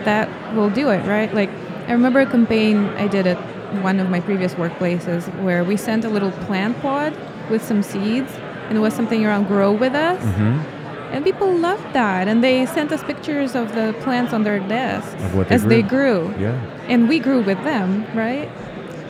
that 0.04 0.28
will 0.54 0.70
do 0.70 0.90
it, 0.90 1.06
right? 1.06 1.32
Like, 1.34 1.50
I 1.88 1.92
remember 1.92 2.20
a 2.20 2.26
campaign 2.26 2.86
I 2.96 3.08
did 3.08 3.26
at 3.26 3.38
one 3.82 4.00
of 4.00 4.10
my 4.10 4.20
previous 4.20 4.54
workplaces 4.54 5.26
where 5.42 5.64
we 5.64 5.76
sent 5.76 6.04
a 6.04 6.08
little 6.08 6.32
plant 6.46 6.80
pod 6.80 7.16
with 7.50 7.62
some 7.62 7.82
seeds, 7.82 8.32
and 8.68 8.76
it 8.76 8.80
was 8.80 8.94
something 8.94 9.24
around 9.24 9.46
grow 9.46 9.72
with 9.72 9.94
us. 9.94 10.22
Mm-hmm. 10.22 10.80
And 11.12 11.24
people 11.24 11.52
loved 11.56 11.92
that, 11.92 12.28
and 12.28 12.42
they 12.44 12.66
sent 12.66 12.92
us 12.92 13.02
pictures 13.02 13.56
of 13.56 13.74
the 13.74 13.94
plants 14.00 14.32
on 14.32 14.44
their 14.44 14.60
desks 14.60 15.10
they 15.32 15.54
as 15.54 15.62
grew. 15.62 15.68
they 15.68 15.82
grew. 15.82 16.34
Yeah. 16.38 16.54
And 16.86 17.08
we 17.08 17.18
grew 17.18 17.42
with 17.42 17.62
them, 17.64 18.06
right? 18.14 18.48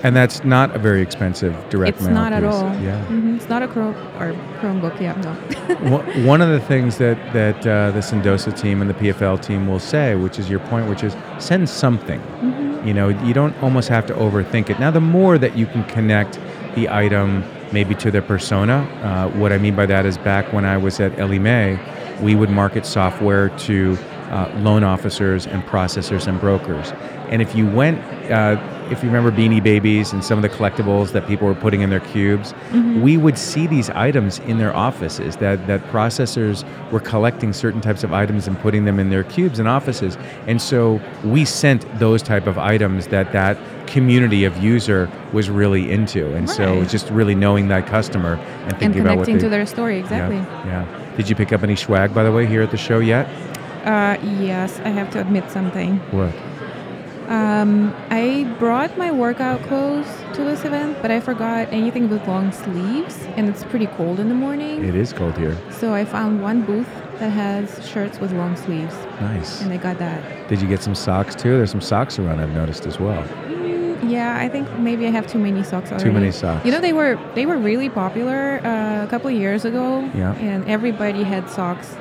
And 0.02 0.16
that's 0.16 0.44
not 0.44 0.74
a 0.74 0.78
very 0.78 1.02
expensive 1.02 1.52
direct 1.68 1.98
it's 1.98 2.06
mail. 2.06 2.16
It's 2.16 2.30
not 2.30 2.32
piece. 2.32 2.36
at 2.36 2.44
all. 2.44 2.82
Yeah. 2.82 3.04
Mm-hmm. 3.04 3.36
It's 3.36 3.48
not 3.48 3.62
a 3.62 3.68
Chrome 3.68 3.94
or 4.18 4.32
Chromebook. 4.60 5.00
Yeah, 5.00 5.14
no. 5.20 6.24
One 6.26 6.40
of 6.40 6.48
the 6.48 6.60
things 6.60 6.98
that 6.98 7.18
that 7.32 7.66
uh, 7.66 7.90
the 7.90 8.00
Sendoso 8.00 8.58
team 8.58 8.80
and 8.80 8.88
the 8.88 8.94
PFL 8.94 9.42
team 9.42 9.66
will 9.66 9.78
say, 9.78 10.14
which 10.14 10.38
is 10.38 10.48
your 10.48 10.60
point, 10.60 10.88
which 10.88 11.04
is 11.04 11.14
send 11.38 11.68
something. 11.68 12.20
Mm-hmm. 12.20 12.88
You 12.88 12.94
know, 12.94 13.08
you 13.08 13.34
don't 13.34 13.56
almost 13.62 13.88
have 13.88 14.06
to 14.06 14.14
overthink 14.14 14.70
it. 14.70 14.80
Now, 14.80 14.90
the 14.90 15.00
more 15.00 15.36
that 15.36 15.56
you 15.56 15.66
can 15.66 15.84
connect 15.84 16.38
the 16.74 16.88
item 16.88 17.44
maybe 17.72 17.94
to 17.96 18.10
their 18.10 18.22
persona, 18.22 18.78
uh, 19.02 19.28
what 19.38 19.52
I 19.52 19.58
mean 19.58 19.76
by 19.76 19.86
that 19.86 20.06
is 20.06 20.16
back 20.18 20.52
when 20.52 20.64
I 20.64 20.76
was 20.76 20.98
at 20.98 21.18
Ellie 21.18 21.38
Mae, 21.38 21.78
we 22.22 22.34
would 22.34 22.50
market 22.50 22.86
software 22.86 23.50
to 23.50 23.98
uh, 24.30 24.52
loan 24.58 24.84
officers 24.84 25.46
and 25.46 25.62
processors 25.64 26.26
and 26.26 26.40
brokers. 26.40 26.92
And 27.28 27.42
if 27.42 27.54
you 27.54 27.66
went 27.68 28.00
uh, 28.30 28.56
if 28.90 29.04
you 29.04 29.08
remember 29.08 29.30
Beanie 29.30 29.62
Babies 29.62 30.12
and 30.12 30.24
some 30.24 30.36
of 30.36 30.42
the 30.42 30.48
collectibles 30.48 31.12
that 31.12 31.26
people 31.26 31.46
were 31.46 31.54
putting 31.54 31.80
in 31.80 31.90
their 31.90 32.00
cubes, 32.00 32.52
mm-hmm. 32.52 33.00
we 33.00 33.16
would 33.16 33.38
see 33.38 33.66
these 33.66 33.88
items 33.90 34.40
in 34.40 34.58
their 34.58 34.74
offices 34.74 35.36
that, 35.36 35.64
that 35.68 35.80
processors 35.84 36.64
were 36.90 36.98
collecting 36.98 37.52
certain 37.52 37.80
types 37.80 38.02
of 38.02 38.12
items 38.12 38.48
and 38.48 38.58
putting 38.58 38.84
them 38.84 38.98
in 38.98 39.10
their 39.10 39.22
cubes 39.22 39.60
and 39.60 39.68
offices. 39.68 40.18
And 40.48 40.60
so 40.60 41.00
we 41.24 41.44
sent 41.44 41.86
those 41.98 42.20
type 42.20 42.48
of 42.48 42.58
items 42.58 43.06
that 43.08 43.32
that 43.32 43.56
community 43.86 44.44
of 44.44 44.56
user 44.56 45.08
was 45.32 45.50
really 45.50 45.90
into. 45.90 46.34
And 46.34 46.48
right. 46.48 46.56
so 46.56 46.84
just 46.84 47.08
really 47.10 47.34
knowing 47.34 47.68
that 47.68 47.86
customer 47.86 48.34
and 48.34 48.72
thinking 48.72 49.00
and 49.00 49.08
about 49.08 49.18
what 49.18 49.26
they, 49.26 49.38
to 49.38 49.48
their 49.48 49.66
story, 49.66 50.00
exactly. 50.00 50.36
Yeah, 50.36 50.66
yeah. 50.66 51.16
Did 51.16 51.28
you 51.28 51.36
pick 51.36 51.52
up 51.52 51.62
any 51.62 51.76
swag, 51.76 52.12
by 52.14 52.24
the 52.24 52.32
way, 52.32 52.46
here 52.46 52.62
at 52.62 52.70
the 52.70 52.76
show 52.76 52.98
yet? 52.98 53.28
Uh, 53.84 54.18
yes, 54.40 54.78
I 54.80 54.88
have 54.88 55.10
to 55.10 55.20
admit 55.20 55.50
something. 55.50 55.98
What? 56.10 56.34
Um, 57.30 57.94
I 58.10 58.44
brought 58.58 58.98
my 58.98 59.12
workout 59.12 59.62
clothes 59.62 60.08
to 60.34 60.42
this 60.42 60.64
event, 60.64 60.98
but 61.00 61.12
I 61.12 61.20
forgot 61.20 61.68
anything 61.72 62.10
with 62.10 62.26
long 62.26 62.50
sleeves, 62.50 63.16
and 63.36 63.48
it's 63.48 63.62
pretty 63.64 63.86
cold 63.86 64.18
in 64.18 64.28
the 64.28 64.34
morning. 64.34 64.84
It 64.84 64.96
is 64.96 65.12
cold 65.12 65.38
here. 65.38 65.56
So 65.70 65.94
I 65.94 66.04
found 66.04 66.42
one 66.42 66.62
booth 66.62 66.88
that 67.20 67.30
has 67.30 67.86
shirts 67.88 68.18
with 68.18 68.32
long 68.32 68.56
sleeves. 68.56 68.94
Nice. 69.20 69.60
And 69.62 69.72
I 69.72 69.76
got 69.76 69.98
that. 69.98 70.48
Did 70.48 70.60
you 70.60 70.66
get 70.66 70.82
some 70.82 70.94
socks 70.96 71.36
too? 71.36 71.56
There's 71.56 71.70
some 71.70 71.80
socks 71.80 72.18
around. 72.18 72.40
I've 72.40 72.50
noticed 72.50 72.84
as 72.86 72.98
well. 72.98 73.22
Mm, 73.22 74.10
yeah, 74.10 74.36
I 74.38 74.48
think 74.48 74.68
maybe 74.78 75.06
I 75.06 75.10
have 75.10 75.26
too 75.26 75.38
many 75.38 75.62
socks 75.62 75.90
already. 75.90 76.04
Too 76.04 76.12
many 76.12 76.32
socks. 76.32 76.64
You 76.64 76.72
know, 76.72 76.80
they 76.80 76.92
were 76.94 77.16
they 77.34 77.46
were 77.46 77.58
really 77.58 77.90
popular 77.90 78.60
uh, 78.64 79.04
a 79.04 79.06
couple 79.08 79.28
of 79.28 79.36
years 79.36 79.64
ago. 79.64 80.00
Yeah. 80.14 80.34
And 80.36 80.66
everybody 80.66 81.22
had 81.22 81.48
socks, 81.48 81.94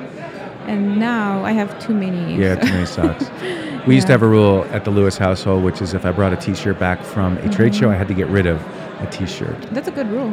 and 0.70 0.98
now 1.00 1.44
I 1.44 1.52
have 1.52 1.78
too 1.84 1.92
many. 1.92 2.36
Yeah, 2.36 2.54
too 2.54 2.72
many 2.72 2.86
socks. 2.98 3.28
We 3.30 3.46
yeah. 3.46 3.86
used 3.88 4.06
to 4.06 4.12
have 4.12 4.22
a 4.22 4.28
rule 4.28 4.64
at 4.70 4.84
the 4.84 4.90
Lewis 4.90 5.18
household, 5.18 5.64
which 5.64 5.82
is 5.82 5.94
if 5.94 6.06
I 6.06 6.12
brought 6.12 6.32
a 6.32 6.36
T-shirt 6.36 6.78
back 6.78 7.02
from 7.02 7.36
a 7.36 7.40
mm-hmm. 7.40 7.50
trade 7.50 7.74
show, 7.74 7.90
I 7.90 7.94
had 7.96 8.08
to 8.08 8.14
get 8.14 8.28
rid 8.28 8.46
of 8.46 8.60
a 9.00 9.08
T-shirt. 9.10 9.60
That's 9.72 9.88
a 9.88 9.90
good 9.90 10.08
rule. 10.08 10.30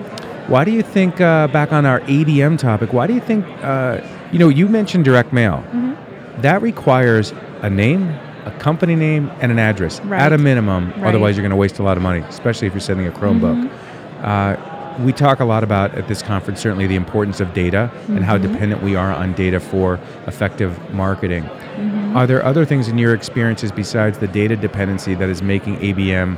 Why 0.48 0.64
do 0.64 0.72
you 0.72 0.84
think, 0.84 1.20
uh, 1.20 1.48
back 1.48 1.74
on 1.74 1.86
our 1.86 2.02
ABM 2.02 2.60
topic, 2.60 2.94
why 2.94 3.08
do 3.08 3.14
you 3.14 3.20
think, 3.22 3.46
uh, 3.64 4.00
you 4.32 4.40
know, 4.40 4.50
you 4.50 4.68
mentioned 4.68 5.06
direct 5.06 5.34
mail. 5.34 5.64
Mm-hmm. 5.68 6.42
that 6.42 6.62
requires 6.62 7.34
a 7.64 7.70
name, 7.70 8.08
a 8.46 8.52
company 8.60 8.96
name, 8.96 9.32
and 9.42 9.52
an 9.52 9.58
address 9.58 10.00
Right. 10.02 10.22
at 10.22 10.34
a 10.34 10.38
minimum. 10.38 10.92
Right. 10.92 11.06
Otherwise, 11.06 11.36
you're 11.36 11.42
going 11.42 11.50
to 11.50 11.56
waste 11.56 11.80
a 11.80 11.84
lot 11.84 11.98
of 11.98 12.04
money, 12.04 12.20
especially 12.30 12.68
if 12.68 12.74
you're 12.74 12.80
sending 12.80 13.08
a 13.08 13.12
Chromebook. 13.12 13.68
Mm-hmm. 13.68 14.24
Uh, 14.24 14.77
we 15.00 15.14
talk 15.14 15.40
a 15.40 15.46
lot 15.46 15.64
about 15.64 15.94
at 15.96 16.08
this 16.08 16.22
conference 16.22 16.60
certainly 16.60 16.88
the 16.88 16.96
importance 16.96 17.40
of 17.40 17.54
data 17.54 17.92
and 18.08 18.24
how 18.24 18.38
Mm-hmm. 18.38 18.52
dependent 18.54 18.84
we 18.84 18.96
are 18.96 19.12
on 19.14 19.34
data 19.34 19.60
for 19.60 20.00
effective 20.26 20.78
marketing. 20.94 21.44
Mm-hmm. 21.44 22.18
Are 22.18 22.26
there 22.26 22.44
other 22.44 22.66
things 22.66 22.88
in 22.88 22.98
your 22.98 23.14
experiences 23.14 23.72
besides 23.72 24.18
the 24.20 24.28
data 24.28 24.56
dependency 24.56 25.14
that 25.16 25.30
is 25.30 25.42
making 25.42 25.78
ABM 25.78 26.38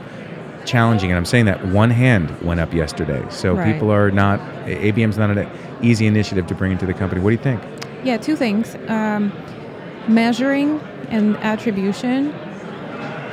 challenging? 0.66 1.10
And 1.12 1.18
I'm 1.18 1.26
saying 1.26 1.46
that 1.46 1.66
one 1.68 1.90
hand 1.90 2.30
went 2.42 2.60
up 2.60 2.74
yesterday, 2.74 3.24
so 3.30 3.54
Right. 3.56 3.74
people 3.74 3.92
are 3.92 4.12
not 4.12 4.40
ABM's 4.68 5.18
not 5.18 5.30
an 5.38 5.50
easy 5.82 6.06
initiative 6.08 6.48
to 6.48 6.56
bring 6.56 6.72
into 6.72 6.86
the 6.86 6.94
company. 6.94 7.22
What 7.22 7.30
do 7.30 7.36
you 7.38 7.42
think? 7.44 7.62
Yeah, 8.04 8.18
two 8.18 8.36
things. 8.36 8.76
Um, 8.88 9.32
measuring 10.08 10.80
and 11.10 11.38
attribution, 11.38 12.32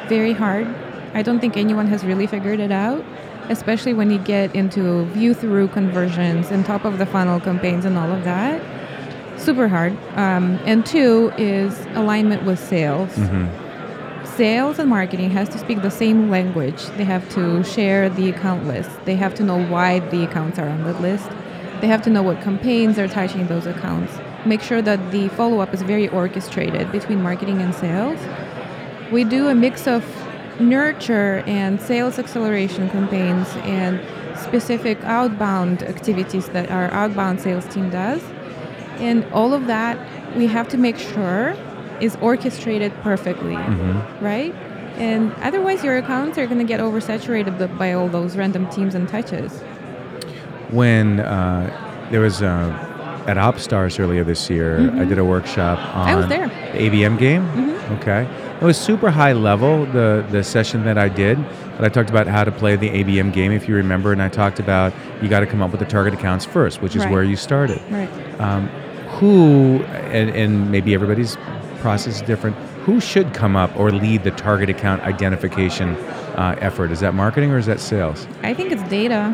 very 0.08 0.32
hard. 0.32 0.66
I 1.14 1.22
don't 1.22 1.40
think 1.40 1.56
anyone 1.56 1.86
has 1.86 2.04
really 2.04 2.26
figured 2.26 2.60
it 2.60 2.70
out, 2.70 3.04
especially 3.50 3.94
when 3.94 4.10
you 4.10 4.18
get 4.18 4.54
into 4.54 5.04
view 5.06 5.34
through 5.34 5.68
conversions 5.68 6.50
and 6.50 6.64
top 6.64 6.84
of 6.84 6.98
the 6.98 7.06
funnel 7.06 7.40
campaigns 7.40 7.84
and 7.84 7.96
all 7.98 8.10
of 8.10 8.24
that. 8.24 8.60
Super 9.40 9.68
hard. 9.68 9.92
Um, 10.16 10.58
and 10.64 10.84
two 10.84 11.32
is 11.36 11.78
alignment 11.94 12.44
with 12.44 12.58
sales. 12.58 13.12
Sales 14.36 14.78
and 14.78 14.90
marketing 14.90 15.30
has 15.30 15.48
to 15.48 15.58
speak 15.58 15.80
the 15.80 15.90
same 15.90 16.28
language. 16.28 16.84
They 16.96 17.04
have 17.04 17.26
to 17.34 17.62
share 17.64 18.10
the 18.10 18.28
account 18.28 18.66
list. 18.66 18.90
They 19.04 19.16
have 19.16 19.34
to 19.36 19.42
know 19.42 19.64
why 19.66 20.00
the 20.00 20.24
accounts 20.24 20.58
are 20.58 20.68
on 20.68 20.84
the 20.84 20.92
list. 20.94 21.28
They 21.80 21.86
have 21.86 22.02
to 22.02 22.10
know 22.10 22.22
what 22.22 22.42
campaigns 22.42 22.98
are 22.98 23.08
touching 23.08 23.46
those 23.46 23.66
accounts. 23.66 24.12
Make 24.44 24.60
sure 24.62 24.82
that 24.82 25.10
the 25.10 25.28
follow 25.28 25.60
up 25.60 25.72
is 25.72 25.82
very 25.82 26.08
orchestrated 26.08 26.92
between 26.92 27.22
marketing 27.22 27.60
and 27.62 27.74
sales. 27.74 28.18
We 29.10 29.24
do 29.24 29.48
a 29.48 29.54
mix 29.54 29.86
of 29.86 30.04
nurture 30.60 31.42
and 31.46 31.80
sales 31.80 32.18
acceleration 32.18 32.88
campaigns 32.90 33.48
and 33.64 34.00
specific 34.38 34.98
outbound 35.04 35.82
activities 35.82 36.48
that 36.50 36.70
our 36.70 36.90
outbound 36.92 37.40
sales 37.40 37.66
team 37.66 37.90
does. 37.90 38.22
And 38.98 39.24
all 39.32 39.52
of 39.54 39.66
that 39.66 39.98
we 40.36 40.46
have 40.46 40.68
to 40.68 40.76
make 40.78 40.98
sure 40.98 41.56
is 42.00 42.16
orchestrated 42.16 42.92
perfectly, 43.02 43.56
right? 44.20 44.54
And 44.98 45.32
otherwise, 45.42 45.82
your 45.84 45.96
accounts 45.98 46.38
are 46.38 46.46
going 46.46 46.58
to 46.58 46.64
get 46.64 46.80
oversaturated 46.80 47.78
by 47.78 47.92
all 47.92 48.08
those 48.08 48.36
random 48.36 48.68
teams 48.70 48.94
and 48.94 49.08
touches. 49.08 49.62
when 50.70 51.20
uh, 51.20 52.08
there 52.10 52.20
was 52.20 52.42
uh, 52.42 52.95
at 53.26 53.36
OpsStars 53.36 53.98
earlier 53.98 54.24
this 54.24 54.48
year, 54.50 54.78
I 55.00 55.04
did 55.04 55.18
a 55.18 55.24
workshop 55.24 55.78
on 55.94 56.06
Mm-hmm. 56.06 56.08
I 56.08 56.14
was 56.16 56.26
there. 56.28 56.48
the 56.48 56.78
ABM 56.90 57.18
game. 57.18 57.44
Okay, 58.00 58.22
it 58.60 58.64
was 58.64 58.76
super 58.76 59.10
high 59.10 59.32
level 59.32 59.86
the 59.86 60.24
the 60.30 60.42
session 60.42 60.84
that 60.84 60.98
I 60.98 61.08
did, 61.08 61.38
but 61.76 61.84
I 61.84 61.88
talked 61.88 62.10
about 62.10 62.26
how 62.26 62.42
to 62.44 62.50
play 62.52 62.74
the 62.76 62.88
ABM 62.90 63.32
game, 63.32 63.52
if 63.52 63.68
you 63.68 63.74
remember, 63.76 64.12
and 64.12 64.20
I 64.20 64.28
talked 64.28 64.58
about 64.58 64.92
you 65.22 65.28
got 65.28 65.40
to 65.40 65.46
come 65.46 65.62
up 65.62 65.70
with 65.70 65.80
the 65.80 65.86
target 65.86 66.14
accounts 66.14 66.44
first, 66.44 66.82
which 66.82 66.96
is 66.96 67.02
Right. 67.04 67.12
where 67.12 67.22
you 67.22 67.36
started. 67.36 67.80
Right. 67.90 68.08
Um, 68.40 68.66
who 69.20 69.82
and, 70.12 70.30
and 70.30 70.70
maybe 70.70 70.94
everybody's 70.94 71.36
process 71.80 72.16
is 72.16 72.22
different. 72.22 72.56
Who 72.86 73.00
should 73.00 73.32
come 73.34 73.56
up 73.56 73.76
or 73.78 73.90
lead 73.90 74.24
the 74.24 74.30
target 74.32 74.68
account 74.68 75.02
identification 75.02 75.94
uh, 76.36 76.56
effort? 76.60 76.90
Is 76.90 77.00
that 77.00 77.14
marketing 77.14 77.50
or 77.52 77.58
is 77.58 77.66
that 77.66 77.80
sales? 77.80 78.26
I 78.42 78.52
think 78.54 78.72
it's 78.72 78.82
data. 78.90 79.32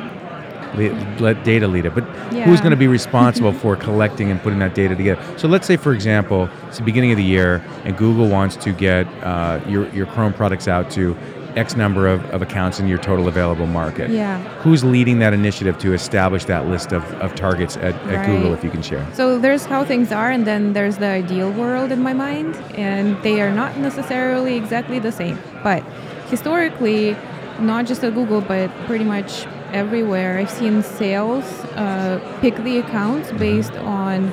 Le- 0.74 1.16
let 1.20 1.44
data 1.44 1.68
lead 1.68 1.86
it. 1.86 1.94
But 1.94 2.04
who's 2.44 2.60
going 2.60 2.70
to 2.70 2.76
be 2.76 2.88
responsible 2.88 3.52
for 3.52 3.76
collecting 3.76 4.30
and 4.30 4.40
putting 4.40 4.58
that 4.60 4.74
data 4.74 4.96
together? 4.96 5.22
So 5.38 5.48
let's 5.48 5.66
say, 5.66 5.76
for 5.76 5.92
example, 5.92 6.48
it's 6.68 6.78
the 6.78 6.84
beginning 6.84 7.10
of 7.10 7.16
the 7.16 7.24
year, 7.24 7.62
and 7.84 7.96
Google 7.96 8.28
wants 8.28 8.56
to 8.56 8.72
get 8.72 9.06
uh, 9.22 9.60
your 9.68 9.88
your 9.90 10.06
Chrome 10.06 10.32
products 10.32 10.68
out 10.68 10.90
to 10.92 11.16
X 11.56 11.76
number 11.76 12.06
of, 12.06 12.24
of 12.30 12.40
accounts 12.40 12.80
in 12.80 12.88
your 12.88 12.98
total 12.98 13.28
available 13.28 13.66
market. 13.66 14.10
Yeah. 14.10 14.38
Who's 14.60 14.82
leading 14.82 15.18
that 15.18 15.34
initiative 15.34 15.78
to 15.78 15.92
establish 15.92 16.46
that 16.46 16.66
list 16.66 16.92
of, 16.92 17.04
of 17.20 17.34
targets 17.34 17.76
at, 17.76 17.94
at 18.06 18.26
Google, 18.26 18.54
if 18.54 18.64
you 18.64 18.70
can 18.70 18.82
share? 18.82 19.06
So 19.12 19.38
there's 19.38 19.66
how 19.66 19.84
things 19.84 20.12
are, 20.12 20.30
and 20.30 20.46
then 20.46 20.72
there's 20.72 20.96
the 20.96 21.06
ideal 21.06 21.50
world 21.52 21.92
in 21.92 22.00
my 22.00 22.14
mind, 22.14 22.56
and 22.74 23.22
they 23.22 23.42
are 23.42 23.52
not 23.52 23.76
necessarily 23.76 24.56
exactly 24.56 24.98
the 24.98 25.12
same. 25.12 25.38
But 25.62 25.82
historically, 26.30 27.16
not 27.60 27.86
just 27.86 28.02
at 28.02 28.14
Google, 28.14 28.40
but 28.40 28.70
pretty 28.86 29.04
much 29.04 29.46
everywhere, 29.72 30.38
I've 30.38 30.50
seen 30.50 30.82
sales 30.82 31.44
uh, 31.74 32.20
pick 32.40 32.56
the 32.56 32.78
accounts 32.78 33.32
based 33.32 33.72
on 33.72 34.28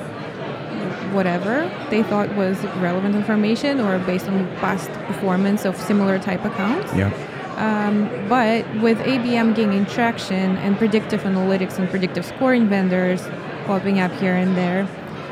whatever 1.12 1.70
they 1.90 2.02
thought 2.02 2.34
was 2.36 2.62
relevant 2.78 3.16
information 3.16 3.80
or 3.80 3.98
based 4.00 4.28
on 4.28 4.46
past 4.56 4.90
performance 5.06 5.64
of 5.64 5.76
similar 5.76 6.18
type 6.18 6.44
accounts. 6.44 6.92
Yeah. 6.94 7.12
Um, 7.56 8.08
but 8.28 8.64
with 8.80 8.98
ABM 8.98 9.54
gaining 9.54 9.84
traction 9.86 10.56
and 10.58 10.78
predictive 10.78 11.22
analytics 11.22 11.78
and 11.78 11.90
predictive 11.90 12.24
scoring 12.24 12.68
vendors 12.68 13.22
popping 13.66 14.00
up 14.00 14.12
here 14.12 14.34
and 14.34 14.56
there, 14.56 14.88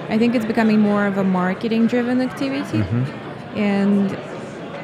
I 0.08 0.18
think 0.18 0.34
it's 0.34 0.44
becoming 0.44 0.80
more 0.80 1.06
of 1.06 1.16
a 1.16 1.24
marketing 1.24 1.86
driven 1.86 2.20
activity. 2.20 2.84
And 3.54 4.10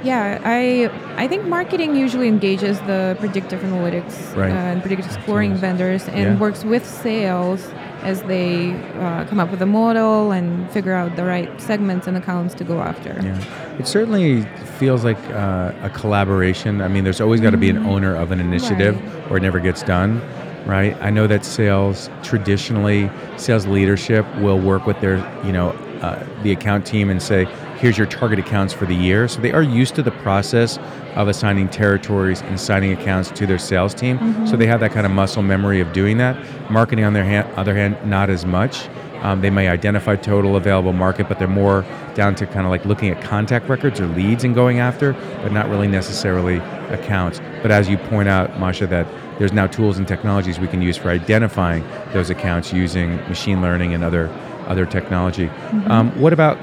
yeah, 0.04 0.40
I 0.44 0.90
I 1.16 1.26
think 1.28 1.46
marketing 1.46 1.96
usually 1.96 2.28
engages 2.28 2.78
the 2.80 3.16
predictive 3.18 3.60
analytics 3.60 4.14
Right. 4.36 4.50
uh, 4.52 4.54
and 4.72 4.80
predictive 4.82 5.10
scoring 5.12 5.54
vendors 5.54 6.06
and 6.08 6.18
Yeah. 6.34 6.36
works 6.38 6.64
with 6.64 6.84
sales 6.86 7.60
as 8.02 8.22
they 8.24 8.74
uh, 9.00 9.24
come 9.24 9.40
up 9.40 9.50
with 9.50 9.62
a 9.62 9.66
model 9.66 10.30
and 10.30 10.70
figure 10.70 10.92
out 10.92 11.16
the 11.16 11.24
right 11.24 11.48
segments 11.60 12.06
and 12.06 12.16
accounts 12.18 12.52
to 12.54 12.64
go 12.64 12.80
after. 12.80 13.18
Yeah, 13.22 13.78
it 13.78 13.86
certainly 13.86 14.42
feels 14.78 15.04
like 15.04 15.16
uh, 15.32 15.72
a 15.82 15.88
collaboration. 15.90 16.82
I 16.82 16.88
mean, 16.88 17.04
there's 17.04 17.20
always 17.22 17.40
got 17.40 17.50
to 17.52 17.56
be 17.56 17.70
an 17.70 17.78
owner 17.86 18.14
of 18.14 18.30
an 18.30 18.40
initiative, 18.40 18.94
Right. 19.00 19.30
or 19.30 19.36
it 19.38 19.42
never 19.42 19.58
gets 19.58 19.82
done, 19.82 20.20
right? 20.66 20.94
I 21.00 21.08
know 21.10 21.26
that 21.28 21.44
sales 21.46 22.10
traditionally, 22.22 23.08
sales 23.36 23.66
leadership 23.66 24.26
will 24.38 24.58
work 24.58 24.86
with 24.86 25.00
their, 25.00 25.16
you 25.46 25.52
know, 25.52 25.74
uh, 26.02 26.18
the 26.42 26.52
account 26.52 26.84
team 26.84 27.08
and 27.08 27.22
say, 27.22 27.46
"Here's 27.84 27.98
your 27.98 28.06
target 28.06 28.38
accounts 28.38 28.72
for 28.72 28.86
the 28.86 28.94
year." 28.94 29.28
So 29.28 29.40
they 29.40 29.52
are 29.52 29.62
used 29.62 29.94
to 29.96 30.02
the 30.02 30.10
process 30.10 30.78
of 31.14 31.28
assigning 31.28 31.68
territories 31.68 32.40
and 32.40 32.54
assigning 32.54 32.92
accounts 32.92 33.30
to 33.32 33.46
their 33.46 33.58
sales 33.58 33.92
team. 33.92 34.46
So 34.46 34.56
they 34.56 34.66
have 34.66 34.80
that 34.80 34.92
kind 34.92 35.04
of 35.04 35.12
muscle 35.12 35.42
memory 35.42 35.80
of 35.80 35.92
doing 35.92 36.16
that. 36.16 36.34
Marketing, 36.70 37.04
on 37.04 37.12
their 37.12 37.24
hand, 37.24 37.46
other 37.56 37.74
hand, 37.74 37.96
not 38.04 38.30
as 38.30 38.46
much. 38.46 38.88
Um, 39.20 39.42
they 39.42 39.50
may 39.50 39.68
identify 39.68 40.16
total 40.16 40.56
available 40.56 40.92
market, 40.92 41.28
but 41.28 41.38
they're 41.38 41.48
more 41.64 41.84
down 42.14 42.34
to 42.36 42.46
kind 42.46 42.64
of 42.66 42.70
like 42.70 42.84
looking 42.86 43.10
at 43.10 43.22
contact 43.22 43.68
records 43.68 44.00
or 44.00 44.06
leads 44.06 44.44
and 44.44 44.54
going 44.54 44.80
after, 44.80 45.12
but 45.42 45.52
not 45.52 45.68
really 45.68 45.88
necessarily 45.88 46.56
accounts. 46.88 47.40
But 47.62 47.70
as 47.70 47.88
you 47.88 47.98
point 47.98 48.28
out, 48.28 48.58
Masha, 48.58 48.86
that 48.86 49.06
there's 49.38 49.52
now 49.52 49.66
tools 49.66 49.98
and 49.98 50.08
technologies 50.08 50.58
we 50.58 50.68
can 50.68 50.80
use 50.80 50.96
for 50.96 51.10
identifying 51.10 51.84
those 52.14 52.30
accounts 52.30 52.72
using 52.72 53.16
machine 53.28 53.60
learning 53.60 53.92
and 53.94 54.02
other 54.04 54.30
other 54.66 54.86
technology. 54.86 55.50
Um, 55.86 56.10
what 56.18 56.32
about 56.32 56.56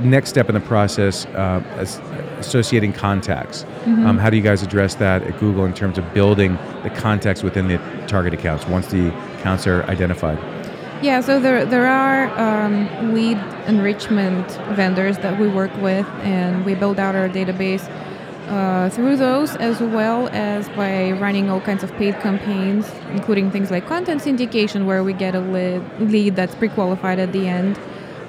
next 0.00 0.30
step 0.30 0.48
in 0.48 0.54
the 0.54 0.60
process, 0.60 1.26
uh, 1.26 1.62
as 1.76 1.98
associating 2.38 2.92
contacts? 2.92 3.64
Um, 3.86 4.18
how 4.18 4.30
do 4.30 4.36
you 4.36 4.42
guys 4.42 4.62
address 4.62 4.94
that 4.96 5.22
at 5.22 5.38
Google 5.38 5.64
in 5.64 5.74
terms 5.74 5.98
of 5.98 6.14
building 6.14 6.58
the 6.82 6.90
context 6.90 7.42
within 7.42 7.68
the 7.68 7.78
target 8.06 8.34
accounts 8.34 8.66
once 8.66 8.86
the 8.88 9.08
accounts 9.38 9.66
are 9.66 9.82
identified? 9.84 10.38
Yeah, 11.02 11.20
so 11.20 11.40
there 11.40 11.64
there 11.64 11.86
are 11.86 12.30
um, 12.38 13.12
lead 13.12 13.36
enrichment 13.66 14.48
vendors 14.76 15.18
that 15.18 15.38
we 15.40 15.48
work 15.48 15.74
with, 15.78 16.06
and 16.22 16.64
we 16.64 16.76
build 16.76 17.00
out 17.00 17.16
our 17.16 17.28
database 17.28 17.88
uh, 18.48 18.88
through 18.90 19.16
those, 19.16 19.56
as 19.56 19.80
well 19.80 20.28
as 20.28 20.68
by 20.70 21.12
running 21.12 21.50
all 21.50 21.60
kinds 21.60 21.82
of 21.82 21.92
paid 21.94 22.14
campaigns, 22.20 22.88
including 23.10 23.50
things 23.50 23.70
like 23.70 23.86
content 23.86 24.22
syndication, 24.22 24.84
where 24.84 25.02
we 25.02 25.12
get 25.12 25.34
a 25.34 25.40
lead, 25.40 25.82
lead 26.00 26.36
that's 26.36 26.54
pre-qualified 26.54 27.18
at 27.18 27.32
the 27.32 27.48
end, 27.48 27.78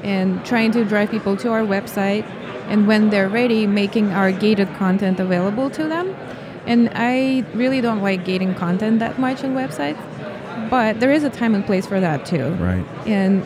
and 0.03 0.43
trying 0.45 0.72
to 0.72 0.83
drive 0.86 1.10
people 1.12 1.36
to 1.38 1.51
our 1.51 1.62
website, 1.62 2.24
and 2.67 2.88
when 2.88 3.10
they're 3.10 3.29
ready, 3.29 3.67
making 3.67 4.12
our 4.12 4.31
gated 4.31 4.74
content 4.75 5.19
available 5.19 5.69
to 5.72 5.83
them. 5.88 6.15
And 6.65 6.89
I 6.95 7.43
really 7.53 7.81
don't 7.81 8.01
like 8.01 8.24
gating 8.24 8.55
content 8.55 9.00
that 9.00 9.19
much 9.19 9.43
on 9.43 9.53
websites, 9.53 10.00
but 10.69 11.00
there 11.00 11.12
is 11.12 11.24
a 11.24 11.29
time 11.29 11.55
and 11.55 11.65
place 11.65 11.86
for 11.86 12.00
that 12.00 12.25
too 12.25 12.51
Right. 12.60 12.86
and 13.05 13.43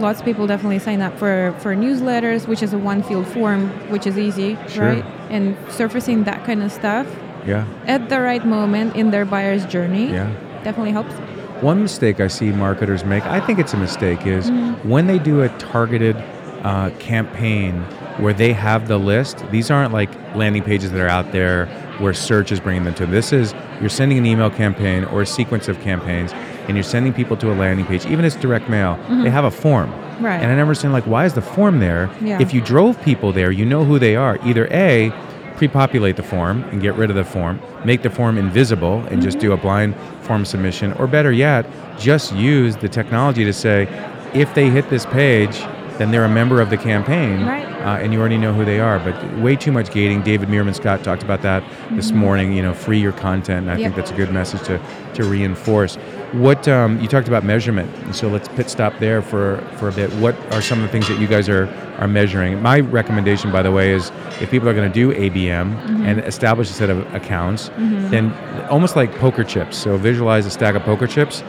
lots 0.00 0.20
of 0.20 0.24
people 0.26 0.46
definitely 0.46 0.78
sign 0.78 1.00
up 1.00 1.18
for 1.18 1.54
for 1.58 1.74
newsletters 1.74 2.46
which 2.46 2.62
is 2.62 2.72
a 2.72 2.78
one 2.78 3.02
field 3.02 3.26
form 3.26 3.68
which 3.90 4.06
is 4.06 4.16
easy 4.18 4.56
Sure. 4.68 4.84
right 4.86 5.04
and 5.30 5.56
surfacing 5.70 6.24
that 6.24 6.44
kind 6.44 6.62
of 6.62 6.70
stuff 6.70 7.06
Yeah. 7.46 7.64
at 7.86 8.08
the 8.10 8.20
right 8.20 8.44
moment 8.46 8.94
in 8.96 9.10
their 9.10 9.24
buyer's 9.24 9.64
journey 9.66 10.12
Yeah. 10.12 10.28
definitely 10.62 10.92
helps 10.92 11.14
One 11.60 11.82
mistake 11.82 12.20
I 12.20 12.28
see 12.28 12.50
marketers 12.50 13.04
make, 13.04 13.24
I 13.26 13.40
think 13.40 13.58
it's 13.58 13.74
a 13.74 13.76
mistake, 13.78 14.26
is 14.26 14.50
Mm-hmm. 14.50 14.88
when 14.88 15.06
they 15.06 15.18
do 15.18 15.42
a 15.42 15.48
targeted 15.58 16.16
uh, 16.62 16.90
campaign 16.98 17.82
where 18.18 18.32
they 18.32 18.52
have 18.52 18.88
the 18.88 18.98
list, 18.98 19.44
these 19.50 19.70
aren't 19.70 19.92
like 19.92 20.10
landing 20.34 20.62
pages 20.62 20.90
that 20.92 21.00
are 21.00 21.08
out 21.08 21.30
there 21.32 21.66
where 21.98 22.12
search 22.14 22.52
is 22.52 22.60
bringing 22.60 22.84
them 22.84 22.94
to. 22.94 23.06
This 23.06 23.32
is, 23.32 23.54
you're 23.80 23.88
sending 23.88 24.18
an 24.18 24.26
email 24.26 24.50
campaign 24.50 25.04
or 25.04 25.22
a 25.22 25.26
sequence 25.26 25.68
of 25.68 25.80
campaigns 25.80 26.32
and 26.68 26.76
you're 26.76 26.84
sending 26.84 27.12
people 27.12 27.36
to 27.38 27.52
a 27.52 27.54
landing 27.54 27.86
page, 27.86 28.06
even 28.06 28.24
if 28.24 28.34
it's 28.34 28.42
direct 28.42 28.68
mail, 28.68 28.96
Mm-hmm. 28.96 29.22
they 29.24 29.30
have 29.30 29.44
a 29.44 29.50
form. 29.50 29.90
Right. 30.22 30.34
And 30.40 30.46
I 30.50 30.54
never 30.56 30.62
understand 30.70 30.92
like 30.92 31.06
why 31.06 31.24
is 31.26 31.34
the 31.34 31.42
form 31.42 31.78
there? 31.80 32.10
Yeah. 32.20 32.40
If 32.42 32.52
you 32.52 32.60
drove 32.60 33.00
people 33.02 33.32
there, 33.32 33.50
you 33.52 33.64
know 33.64 33.84
who 33.84 33.98
they 33.98 34.16
are. 34.16 34.36
Either 34.44 34.66
A, 34.72 35.10
pre-populate 35.58 36.16
the 36.16 36.22
form 36.22 36.62
and 36.70 36.80
get 36.80 36.94
rid 36.94 37.10
of 37.10 37.16
the 37.16 37.24
form, 37.24 37.60
make 37.84 38.02
the 38.02 38.10
form 38.10 38.38
invisible 38.38 39.00
and 39.10 39.20
just 39.20 39.38
do 39.40 39.52
a 39.52 39.56
blind 39.56 39.94
form 40.22 40.44
submission, 40.44 40.92
or 40.94 41.06
better 41.08 41.32
yet, 41.32 41.66
just 41.98 42.32
use 42.34 42.76
the 42.76 42.88
technology 42.88 43.44
to 43.44 43.52
say, 43.52 43.88
if 44.34 44.54
they 44.54 44.70
hit 44.70 44.88
this 44.88 45.04
page, 45.06 45.58
then 45.98 46.12
they're 46.12 46.24
a 46.24 46.28
member 46.28 46.60
of 46.60 46.70
the 46.70 46.76
campaign, 46.76 47.44
Right. 47.44 47.66
uh, 47.82 47.98
and 48.00 48.12
you 48.12 48.20
already 48.20 48.38
know 48.38 48.52
who 48.52 48.64
they 48.64 48.78
are. 48.78 49.00
But 49.00 49.38
way 49.38 49.56
too 49.56 49.72
much 49.72 49.90
gating. 49.90 50.22
David 50.22 50.48
Meerman 50.48 50.76
Scott 50.76 51.02
talked 51.02 51.24
about 51.24 51.42
that 51.42 51.64
this 51.90 52.12
morning. 52.12 52.52
You 52.52 52.62
know, 52.62 52.72
free 52.72 53.00
your 53.00 53.10
content. 53.12 53.62
And 53.66 53.70
I 53.72 53.74
think 53.76 53.88
Mm-hmm. 53.88 53.96
That's 53.96 54.10
a 54.12 54.14
good 54.14 54.32
message 54.32 54.62
to 54.68 54.80
to 55.14 55.24
reinforce. 55.24 55.96
What 56.32 56.68
um, 56.68 57.00
you 57.00 57.08
talked 57.08 57.26
about 57.28 57.42
measurement, 57.44 57.94
and 58.04 58.14
so 58.14 58.28
let's 58.28 58.48
pit 58.48 58.68
stop 58.68 58.98
there 58.98 59.22
for 59.22 59.58
for 59.78 59.88
a 59.88 59.92
bit. 59.92 60.12
What 60.14 60.34
are 60.52 60.60
some 60.60 60.78
of 60.78 60.82
the 60.82 60.92
things 60.92 61.08
that 61.08 61.18
you 61.18 61.26
guys 61.26 61.48
are 61.48 61.66
are 61.98 62.06
measuring? 62.08 62.60
My 62.60 62.80
recommendation, 62.80 63.50
by 63.50 63.62
the 63.62 63.72
way, 63.72 63.92
is 63.92 64.12
if 64.40 64.50
people 64.50 64.68
are 64.68 64.74
going 64.74 64.90
to 64.90 64.94
do 64.94 65.12
ABM 65.14 65.74
Mm-hmm. 65.74 66.04
and 66.06 66.20
establish 66.20 66.68
a 66.70 66.74
set 66.74 66.90
of 66.90 66.98
accounts, 67.14 67.70
then 67.78 68.32
almost 68.68 68.94
like 68.94 69.14
poker 69.16 69.42
chips. 69.42 69.76
So 69.78 69.96
visualize 69.96 70.44
a 70.44 70.50
stack 70.50 70.74
of 70.74 70.82
poker 70.82 71.06
chips. 71.06 71.42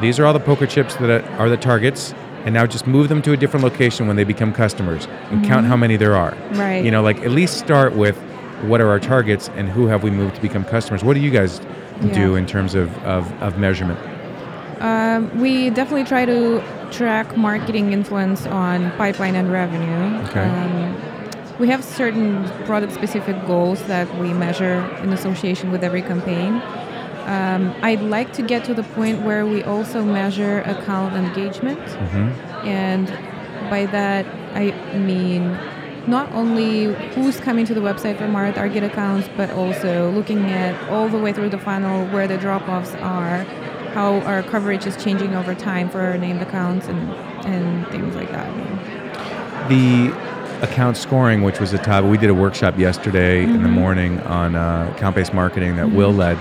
These 0.00 0.18
are 0.20 0.26
all 0.26 0.34
the 0.34 0.40
poker 0.40 0.66
chips 0.66 0.94
that 0.96 1.10
are- 1.10 1.30
are 1.38 1.48
the 1.48 1.56
targets. 1.56 2.14
And 2.44 2.54
now 2.54 2.66
just 2.66 2.86
move 2.86 3.08
them 3.08 3.20
to 3.22 3.32
a 3.32 3.36
different 3.36 3.64
location 3.64 4.06
when 4.06 4.16
they 4.16 4.24
become 4.24 4.52
customers 4.52 5.08
and 5.30 5.44
count 5.44 5.66
how 5.66 5.76
many 5.76 5.96
there 5.96 6.14
are. 6.14 6.34
Right. 6.52 6.84
You 6.84 6.90
know, 6.90 7.02
like 7.02 7.18
at 7.22 7.30
least 7.32 7.58
start 7.58 7.94
with 7.96 8.16
what 8.62 8.80
are 8.80 8.88
our 8.88 9.00
targets 9.00 9.50
and 9.56 9.68
who 9.68 9.86
have 9.88 10.02
we 10.04 10.10
moved 10.10 10.36
to 10.36 10.40
become 10.40 10.64
customers. 10.64 11.02
What 11.02 11.14
do 11.14 11.20
you 11.20 11.30
guys 11.30 11.60
do 12.14 12.36
in 12.36 12.46
terms 12.46 12.74
of, 12.76 12.96
of, 13.04 13.30
of 13.42 13.58
measurement? 13.58 13.98
Um, 14.80 15.40
we 15.40 15.70
definitely 15.70 16.04
try 16.04 16.24
to 16.24 16.62
track 16.90 17.36
marketing 17.36 17.92
influence 17.92 18.46
on 18.46 18.90
pipeline 18.92 19.34
and 19.34 19.50
revenue. 19.50 20.24
Okay. 20.28 20.40
Um, 20.40 21.58
we 21.58 21.68
have 21.68 21.82
certain 21.82 22.48
product 22.66 22.92
specific 22.92 23.36
goals 23.46 23.82
that 23.84 24.06
we 24.18 24.32
measure 24.32 24.80
in 25.02 25.12
association 25.12 25.72
with 25.72 25.82
every 25.82 26.02
campaign. 26.02 26.62
Um, 27.26 27.74
I'd 27.82 28.00
like 28.00 28.32
to 28.34 28.42
get 28.42 28.64
to 28.64 28.74
the 28.74 28.84
point 28.84 29.22
where 29.22 29.44
we 29.44 29.62
also 29.64 30.02
measure 30.04 30.60
account 30.60 31.14
engagement. 31.14 31.80
And 32.64 33.08
by 33.68 33.86
that, 33.86 34.24
I 34.54 34.70
mean 34.96 35.58
not 36.06 36.32
only 36.32 36.94
who's 37.14 37.38
coming 37.38 37.66
to 37.66 37.74
the 37.74 37.80
website 37.80 38.16
from 38.16 38.34
our 38.34 38.50
target 38.52 38.82
accounts, 38.82 39.28
but 39.36 39.50
also 39.50 40.10
looking 40.12 40.46
at 40.46 40.88
all 40.88 41.08
the 41.08 41.18
way 41.18 41.32
through 41.32 41.50
the 41.50 41.58
funnel 41.58 42.06
where 42.06 42.26
the 42.26 42.38
drop 42.38 42.66
offs 42.66 42.94
are, 42.94 43.44
how 43.94 44.20
our 44.20 44.42
coverage 44.42 44.86
is 44.86 44.96
changing 45.02 45.34
over 45.34 45.54
time 45.54 45.88
for 45.88 46.00
our 46.00 46.16
named 46.18 46.42
accounts, 46.42 46.86
and, 46.88 47.10
and 47.46 47.86
things 47.88 48.14
like 48.14 48.30
that. 48.30 49.68
The 49.68 50.12
account 50.62 50.96
scoring, 50.96 51.42
which 51.42 51.60
was 51.60 51.72
a 51.72 51.78
topic, 51.78 52.10
we 52.10 52.18
did 52.18 52.30
a 52.30 52.34
workshop 52.34 52.78
yesterday 52.78 53.42
in 53.44 53.50
Mm-hmm. 53.50 53.62
the 53.62 53.68
morning 53.68 54.20
on 54.20 54.54
uh, 54.56 54.92
account 54.96 55.14
based 55.16 55.32
marketing 55.34 55.76
that 55.76 55.90
Will 55.92 56.12
led. 56.12 56.36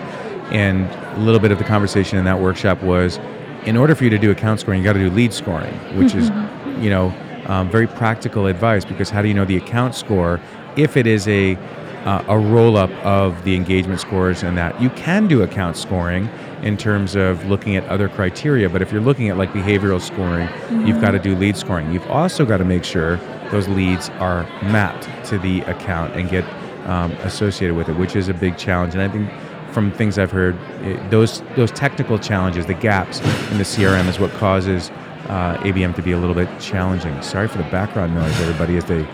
And 0.52 0.86
a 1.18 1.20
little 1.20 1.40
bit 1.42 1.52
of 1.52 1.58
the 1.58 1.64
conversation 1.66 2.18
in 2.18 2.26
that 2.26 2.40
workshop 2.40 2.82
was 2.82 3.20
in 3.66 3.76
order 3.76 3.96
for 3.96 4.06
you 4.06 4.10
to 4.12 4.18
do 4.18 4.32
account 4.32 4.60
scoring, 4.62 4.80
you 4.80 4.86
got 4.86 4.94
to 4.94 5.00
do 5.00 5.10
lead 5.10 5.34
scoring, 5.34 5.74
which 5.98 6.16
is, 6.16 6.30
Mm-hmm. 6.30 6.84
you 6.84 6.90
know, 6.90 7.14
um, 7.48 7.70
very 7.70 7.88
practical 7.88 8.46
advice 8.48 8.86
because 8.86 9.10
how 9.10 9.22
do 9.22 9.28
you 9.28 9.34
know 9.34 9.46
the 9.46 9.58
account 9.58 9.96
score 9.96 10.40
if 10.76 10.96
it 10.98 11.08
is 11.08 11.28
a 11.28 11.58
uh, 12.08 12.24
a 12.30 12.40
roll 12.40 12.78
up 12.78 12.90
of 13.04 13.44
the 13.44 13.54
engagement 13.54 14.00
scores 14.00 14.42
and 14.42 14.58
that 14.58 14.82
you 14.82 14.90
can 14.92 15.28
do 15.28 15.42
account 15.42 15.76
scoring 15.76 16.30
in 16.64 16.78
terms 16.78 17.16
of 17.16 17.46
looking 17.48 17.76
at 17.76 17.86
other 17.90 18.08
criteria 18.08 18.70
but 18.70 18.82
if 18.82 18.94
you're 18.94 19.02
looking 19.02 19.28
at 19.28 19.36
like 19.36 19.52
behavioral 19.52 20.00
scoring 20.00 20.48
you've 20.88 21.02
got 21.02 21.12
to 21.12 21.20
do 21.20 21.36
lead 21.36 21.58
scoring. 21.58 21.92
You've 21.92 22.10
also 22.10 22.46
got 22.46 22.58
to 22.58 22.66
make 22.66 22.86
sure 22.86 23.18
those 23.52 23.68
leads 23.68 24.08
are 24.22 24.44
mapped 24.64 25.10
to 25.26 25.38
the 25.38 25.60
account 25.62 26.16
and 26.16 26.30
get 26.30 26.46
um, 26.88 27.12
associated 27.24 27.76
with 27.76 27.90
it 27.90 27.98
which 27.98 28.16
is 28.16 28.30
a 28.30 28.34
big 28.34 28.58
challenge. 28.58 28.94
And 28.94 29.04
i 29.04 29.10
think 29.10 29.30
from 29.74 29.92
things 29.92 30.18
i've 30.18 30.32
heard 30.32 30.56
it, 30.84 31.12
those 31.12 31.42
those 31.58 31.72
technical 31.72 32.18
challenges 32.18 32.66
the 32.66 32.74
gaps 32.74 33.20
in 33.52 33.58
the 33.58 33.66
crm 33.66 34.08
is 34.08 34.18
what 34.18 34.32
causes 34.32 34.92
uh, 35.28 35.58
abm 35.58 35.94
to 35.94 36.02
be 36.02 36.14
a 36.14 36.18
little 36.18 36.36
bit 36.36 36.48
challenging. 36.62 37.22
Sorry 37.22 37.50
for 37.50 37.58
the 37.58 37.70
background 37.70 38.16
noise 38.16 38.40
everybody 38.40 38.78
as 38.78 38.86
they 38.86 39.06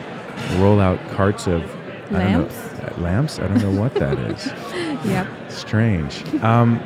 roll 0.60 0.80
out 0.80 1.00
carts 1.10 1.48
of 1.48 1.64
I 2.10 2.12
don't 2.12 2.32
know- 2.32 2.40
Lamps? 2.40 2.56
uh, 2.56 2.94
lamps? 3.02 3.40
I 3.40 3.48
don't 3.48 3.62
know 3.62 3.82
what 3.82 3.94
that 3.96 4.18
is. 4.20 4.52
Yep. 5.06 5.28
Strange. 5.50 6.24
Um, 6.44 6.80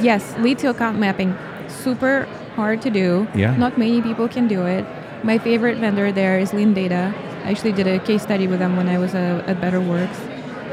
Yes, 0.00 0.34
lead 0.38 0.58
to 0.58 0.70
account 0.70 0.98
mapping. 0.98 1.34
Super 1.68 2.26
hard 2.54 2.82
to 2.82 2.90
do. 2.90 3.26
Yeah. 3.34 3.56
Not 3.56 3.78
many 3.78 4.02
people 4.02 4.28
can 4.28 4.46
do 4.48 4.66
it. 4.66 4.84
My 5.24 5.38
favorite 5.38 5.78
vendor 5.78 6.12
there 6.12 6.38
is 6.38 6.52
LeanData. 6.52 7.14
I 7.44 7.50
actually 7.50 7.72
did 7.72 7.86
a 7.86 7.98
case 7.98 8.22
study 8.22 8.46
with 8.46 8.58
them 8.58 8.76
when 8.76 8.88
I 8.88 8.98
was 8.98 9.14
uh, 9.14 9.42
at 9.46 9.56
BetterWorks. 9.60 10.18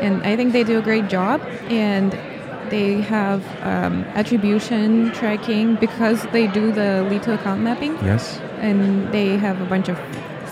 And 0.01 0.21
I 0.23 0.35
think 0.35 0.51
they 0.51 0.63
do 0.63 0.77
a 0.79 0.81
great 0.81 1.07
job. 1.07 1.41
And 1.69 2.11
they 2.69 3.01
have 3.01 3.41
um, 3.63 4.03
attribution 4.15 5.11
tracking 5.11 5.75
because 5.75 6.23
they 6.33 6.47
do 6.47 6.71
the 6.71 7.05
lead 7.09 7.23
to 7.23 7.33
account 7.33 7.61
mapping. 7.61 7.93
yes. 8.03 8.39
And 8.59 9.11
they 9.13 9.37
have 9.37 9.61
a 9.61 9.65
bunch 9.65 9.87
of 9.89 9.97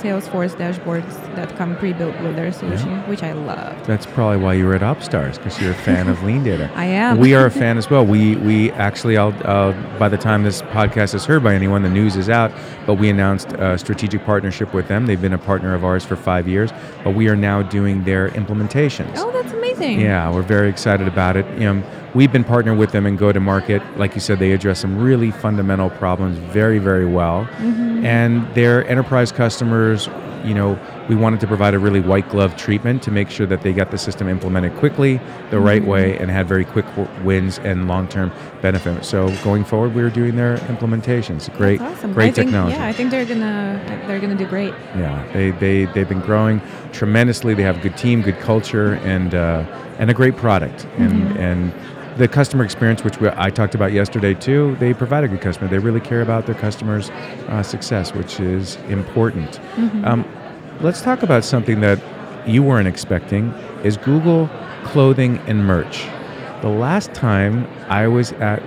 Salesforce 0.01 0.55
dashboards 0.55 1.35
that 1.35 1.55
come 1.57 1.75
pre-built 1.77 2.19
with 2.21 2.35
their 2.35 2.51
solution, 2.51 3.07
which 3.07 3.21
I 3.23 3.33
love. 3.33 3.85
That's 3.85 4.05
probably 4.05 4.37
why 4.37 4.53
you 4.53 4.65
were 4.65 4.73
at 4.73 4.81
OpsStars 4.81 5.35
because 5.37 5.59
you're 5.61 5.71
a 5.71 5.75
fan 5.75 6.07
of 6.07 6.17
LeanData. 6.25 6.71
I 6.75 6.85
am. 6.85 7.19
We 7.19 7.35
are 7.35 7.45
a 7.45 7.51
fan 7.61 7.77
as 7.77 7.89
well. 7.89 8.05
We 8.05 8.35
we 8.37 8.71
actually, 8.71 9.17
I'll, 9.17 9.35
uh, 9.47 9.73
by 9.99 10.09
the 10.09 10.17
time 10.17 10.43
this 10.43 10.61
podcast 10.63 11.13
is 11.13 11.25
heard 11.25 11.43
by 11.43 11.53
anyone, 11.53 11.83
the 11.83 11.89
news 11.89 12.15
is 12.15 12.29
out. 12.29 12.51
But 12.87 12.95
we 12.95 13.09
announced 13.09 13.51
a 13.53 13.77
strategic 13.77 14.25
partnership 14.25 14.73
with 14.73 14.87
them. 14.87 15.05
They've 15.05 15.21
been 15.21 15.33
a 15.33 15.37
partner 15.37 15.73
of 15.75 15.85
ours 15.85 16.03
for 16.03 16.15
five 16.15 16.47
years. 16.47 16.71
But 17.03 17.11
we 17.15 17.27
are 17.29 17.35
now 17.35 17.61
doing 17.61 18.03
their 18.03 18.29
implementations. 18.31 19.13
Oh, 19.17 19.31
that's 19.31 19.53
amazing. 19.53 19.99
Yeah, 20.01 20.31
we're 20.31 20.41
very 20.41 20.69
excited 20.69 21.07
about 21.07 21.37
it. 21.37 21.45
You 21.59 21.73
know, 21.73 21.83
we've 22.13 22.31
been 22.31 22.43
partnered 22.43 22.77
with 22.77 22.91
them 22.91 23.05
and 23.05 23.17
go 23.17 23.31
to 23.31 23.39
market. 23.39 23.81
Like 23.97 24.15
you 24.15 24.21
said, 24.21 24.39
they 24.39 24.51
address 24.51 24.79
some 24.79 24.97
really 24.97 25.31
fundamental 25.31 25.89
problems 25.89 26.37
very, 26.37 26.79
very 26.79 27.05
well. 27.05 27.45
Mm-hmm. 27.45 28.05
And 28.05 28.53
their 28.55 28.87
enterprise 28.87 29.31
customers, 29.31 30.07
you 30.43 30.53
know, 30.53 30.79
we 31.07 31.15
wanted 31.15 31.39
to 31.41 31.47
provide 31.47 31.73
a 31.73 31.79
really 31.79 31.99
white 31.99 32.29
glove 32.29 32.55
treatment 32.55 33.03
to 33.03 33.11
make 33.11 33.29
sure 33.29 33.45
that 33.45 33.61
they 33.61 33.73
got 33.73 33.91
the 33.91 33.97
system 33.97 34.27
implemented 34.27 34.75
quickly, 34.77 35.19
the 35.49 35.59
right 35.59 35.81
mm-hmm. 35.81 35.91
way, 35.91 36.17
and 36.17 36.31
had 36.31 36.47
very 36.47 36.65
quick 36.65 36.85
wins 37.23 37.59
and 37.59 37.87
long 37.87 38.07
term 38.07 38.31
benefit. 38.61 39.03
So 39.05 39.29
going 39.43 39.63
forward, 39.65 39.93
we 39.93 40.01
are 40.01 40.09
doing 40.09 40.35
their 40.35 40.57
implementations. 40.57 41.55
Great, 41.57 41.81
awesome. 41.81 42.13
great 42.13 42.29
I 42.29 42.31
think, 42.31 42.47
technology. 42.47 42.77
Yeah, 42.77 42.87
I 42.87 42.93
think 42.93 43.11
they're 43.11 43.25
gonna 43.25 44.03
they're 44.07 44.19
gonna 44.19 44.35
do 44.35 44.47
great. 44.47 44.73
Yeah, 44.95 45.27
they, 45.33 45.51
they, 45.51 45.85
they've 45.85 46.09
been 46.09 46.21
growing 46.21 46.61
tremendously. 46.91 47.53
They 47.53 47.63
have 47.63 47.77
a 47.77 47.81
good 47.81 47.97
team, 47.97 48.21
good 48.21 48.39
culture, 48.39 48.95
and, 48.95 49.35
uh, 49.35 49.63
and 49.99 50.09
a 50.09 50.13
great 50.13 50.35
product. 50.35 50.85
And, 50.97 51.11
mm-hmm. 51.11 51.37
and 51.37 51.73
the 52.17 52.27
customer 52.27 52.63
experience, 52.63 53.03
which 53.03 53.19
we, 53.19 53.29
I 53.35 53.49
talked 53.49 53.75
about 53.75 53.93
yesterday 53.93 54.33
too, 54.33 54.75
they 54.79 54.93
provide 54.93 55.23
a 55.23 55.27
good 55.27 55.41
customer. 55.41 55.67
They 55.69 55.79
really 55.79 56.01
care 56.01 56.21
about 56.21 56.45
their 56.45 56.55
customers' 56.55 57.09
uh, 57.09 57.63
success, 57.63 58.13
which 58.13 58.39
is 58.39 58.75
important. 58.89 59.59
Um, 60.05 60.25
let's 60.81 61.01
talk 61.01 61.23
about 61.23 61.43
something 61.43 61.79
that 61.81 61.99
you 62.47 62.63
weren't 62.63 62.87
expecting 62.87 63.51
is 63.83 63.97
Google 63.97 64.49
clothing 64.83 65.37
and 65.47 65.65
merch. 65.65 66.07
The 66.61 66.69
last 66.69 67.13
time 67.13 67.67
I 67.89 68.07
was 68.07 68.33
at 68.33 68.61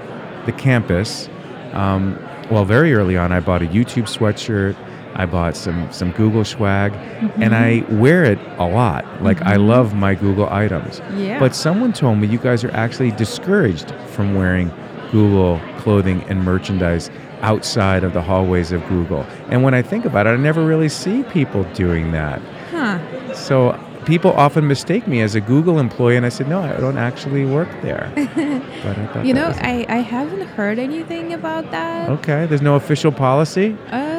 the 0.46 0.52
campus, 0.52 1.28
um, 1.72 2.18
well, 2.50 2.64
very 2.64 2.94
early 2.94 3.16
on, 3.16 3.32
I 3.32 3.40
bought 3.40 3.62
a 3.62 3.66
YouTube 3.66 4.04
sweatshirt. 4.04 4.76
I 5.14 5.26
bought 5.26 5.56
some 5.56 5.90
some 5.92 6.10
Google 6.12 6.44
swag, 6.44 6.92
and 7.36 7.54
I 7.54 7.84
wear 7.88 8.24
it 8.24 8.38
a 8.58 8.66
lot. 8.66 9.04
Like 9.22 9.40
I 9.42 9.56
love 9.56 9.94
my 9.94 10.14
Google 10.14 10.48
items. 10.50 11.00
Yeah. 11.16 11.38
But 11.38 11.54
someone 11.54 11.92
told 11.92 12.18
me 12.18 12.26
you 12.26 12.38
guys 12.38 12.64
are 12.64 12.72
actually 12.72 13.12
discouraged 13.12 13.92
from 14.08 14.34
wearing 14.34 14.70
Google 15.12 15.60
clothing 15.78 16.22
and 16.24 16.44
merchandise 16.44 17.10
outside 17.42 18.04
of 18.04 18.12
the 18.12 18.22
hallways 18.22 18.72
of 18.72 18.86
Google. 18.88 19.24
And 19.50 19.62
when 19.62 19.74
I 19.74 19.82
think 19.82 20.04
about 20.04 20.26
it, 20.26 20.30
I 20.30 20.36
never 20.36 20.64
really 20.64 20.88
see 20.88 21.22
people 21.24 21.62
doing 21.74 22.10
that. 22.12 22.40
Huh. 22.70 22.98
So 23.34 23.78
people 24.06 24.32
often 24.32 24.66
mistake 24.66 25.06
me 25.06 25.20
as 25.20 25.34
a 25.34 25.40
Google 25.40 25.78
employee, 25.78 26.16
and 26.16 26.26
I 26.26 26.30
said, 26.30 26.48
no, 26.48 26.60
I 26.60 26.78
don't 26.80 26.98
actually 26.98 27.44
work 27.44 27.68
there. 27.82 28.10
but 28.82 28.98
I 28.98 29.22
You 29.22 29.34
know, 29.34 29.52
I, 29.56 29.86
I 29.88 29.96
haven't 29.98 30.46
heard 30.48 30.78
anything 30.78 31.32
about 31.32 31.70
that. 31.70 32.08
okay, 32.10 32.46
there's 32.46 32.62
no 32.62 32.76
official 32.76 33.12
policy. 33.12 33.76
Um, 33.90 34.13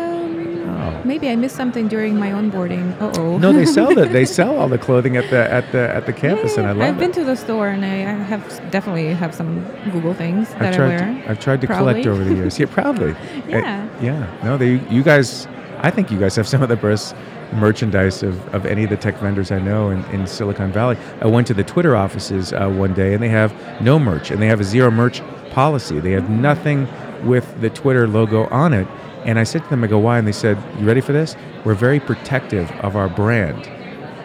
Oh. 0.68 1.02
maybe 1.06 1.30
I 1.30 1.36
missed 1.36 1.56
something 1.56 1.88
during 1.88 2.18
my 2.18 2.32
onboarding. 2.32 3.00
Uh 3.02 3.12
oh. 3.20 3.38
No, 3.38 3.54
they 3.54 3.66
sell 3.66 3.94
the 3.94 4.06
they 4.06 4.26
sell 4.40 4.58
all 4.58 4.68
the 4.68 4.78
clothing 4.78 5.18
at 5.18 5.30
the 5.30 5.52
at 5.52 5.72
the 5.72 5.94
at 5.94 6.06
the 6.06 6.14
campus, 6.14 6.58
and 6.58 6.68
I 6.68 6.72
love 6.72 6.82
I've 6.90 6.96
it. 6.98 7.00
been 7.00 7.12
to 7.14 7.24
the 7.24 7.36
store 7.36 7.70
and 7.70 7.86
I, 7.86 8.02
I 8.02 8.14
have 8.14 8.42
definitely 8.72 9.14
have 9.14 9.34
some 9.34 9.64
Google 9.92 10.14
things 10.14 10.50
that 10.50 10.62
I've 10.62 10.74
I 10.74 10.78
tried 10.78 10.88
wear. 10.88 11.24
to, 11.24 11.30
I've 11.32 11.40
tried 11.40 11.62
to 11.62 11.68
collect 11.68 12.06
over 12.08 12.24
the 12.24 12.36
years. 12.36 12.60
Yeah, 12.60 12.66
proudly. 12.70 13.16
Yeah. 13.48 13.88
yeah. 14.02 14.42
No, 14.44 14.58
they 14.58 14.80
you 14.90 15.04
guys. 15.04 15.48
I 15.80 15.92
think 15.92 16.10
you 16.10 16.18
guys 16.18 16.36
have 16.38 16.48
some 16.48 16.64
of 16.64 16.70
the 16.70 16.78
best 16.78 17.16
merchandise 17.54 18.24
of, 18.24 18.54
of 18.56 18.66
any 18.66 18.84
of 18.84 18.90
the 18.90 18.98
tech 18.98 19.18
vendors 19.20 19.52
I 19.52 19.60
know 19.60 19.90
in, 19.90 20.04
in 20.06 20.26
Silicon 20.26 20.72
Valley. 20.72 20.98
I 21.22 21.28
went 21.28 21.48
to 21.48 21.54
the 21.54 21.64
Twitter 21.64 21.96
offices 21.96 22.54
uh, 22.54 22.70
one 22.70 22.94
day 22.94 23.14
and 23.14 23.22
they 23.22 23.30
have 23.30 23.54
no 23.82 24.00
merch 24.00 24.32
and 24.32 24.42
they 24.42 24.48
have 24.48 24.60
a 24.60 24.64
zero 24.64 24.90
merch 24.90 25.22
policy. 25.52 26.00
They 26.00 26.12
have 26.12 26.30
nothing 26.30 26.88
with 27.26 27.62
the 27.62 27.70
Twitter 27.70 28.08
logo 28.08 28.48
on 28.48 28.74
it. 28.74 28.88
And 29.26 29.40
I 29.40 29.44
said 29.44 29.64
to 29.64 29.70
them, 29.70 29.84
I 29.84 29.88
go, 29.88 29.98
why? 29.98 30.18
And 30.20 30.28
they 30.28 30.32
said, 30.32 30.58
you 30.80 30.86
ready 30.86 31.02
for 31.02 31.12
this? 31.12 31.36
We're 31.64 31.74
very 31.74 32.00
protective 32.00 32.72
of 32.82 32.96
our 32.96 33.10
brand. 33.10 33.68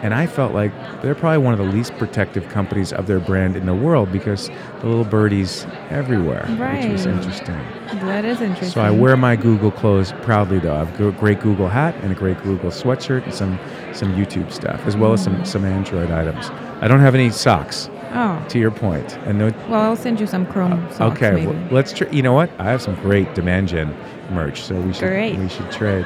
And 0.03 0.15
I 0.15 0.25
felt 0.25 0.53
like 0.53 0.71
they're 1.01 1.13
probably 1.13 1.37
one 1.37 1.53
of 1.53 1.59
the 1.59 1.71
least 1.71 1.95
protective 1.97 2.49
companies 2.49 2.91
of 2.91 3.05
their 3.05 3.19
brand 3.19 3.55
in 3.55 3.67
the 3.67 3.73
world 3.73 4.11
because 4.11 4.49
the 4.79 4.87
little 4.87 5.03
birdies 5.03 5.67
everywhere, 5.91 6.43
which 6.47 6.91
was 6.91 7.05
interesting. 7.05 7.59
That 7.99 8.25
is 8.25 8.41
interesting. 8.41 8.69
So 8.69 8.81
I 8.81 8.89
wear 8.89 9.15
my 9.15 9.35
Google 9.35 9.69
clothes 9.69 10.11
proudly, 10.23 10.57
though. 10.57 10.73
I 10.75 10.79
have 10.79 10.97
got 10.97 11.07
a 11.09 11.11
great 11.11 11.39
Google 11.39 11.67
hat 11.67 11.93
and 12.01 12.11
a 12.11 12.15
great 12.15 12.41
Google 12.41 12.71
sweatshirt 12.71 13.25
and 13.25 13.33
some 13.33 13.59
some 13.93 14.13
YouTube 14.13 14.51
stuff, 14.51 14.81
as 14.87 14.97
well 14.97 15.13
as 15.13 15.23
some 15.23 15.35
mm. 15.35 15.45
some 15.45 15.65
Android 15.65 16.09
items. 16.09 16.49
I 16.81 16.87
don't 16.87 17.01
have 17.01 17.13
any 17.13 17.29
socks. 17.29 17.87
Oh, 18.13 18.45
To 18.49 18.59
your 18.59 18.71
point, 18.71 19.17
and 19.25 19.39
no. 19.39 19.51
well, 19.69 19.81
I'll 19.81 19.95
send 19.95 20.19
you 20.19 20.27
some 20.27 20.45
Chrome 20.45 20.85
socks. 20.91 21.15
okay, 21.21 21.45
well, 21.45 21.55
let's. 21.71 21.93
Tr- 21.93 22.09
you 22.11 22.21
know 22.21 22.33
what? 22.33 22.49
I 22.59 22.63
have 22.65 22.81
some 22.81 22.95
great 22.95 23.33
Demand 23.35 23.69
Gen 23.69 23.95
merch, 24.31 24.61
so 24.63 24.75
we 24.79 24.91
should 24.93 25.07
Great. 25.07 25.37
we 25.37 25.47
should 25.47 25.71
trade. 25.71 26.05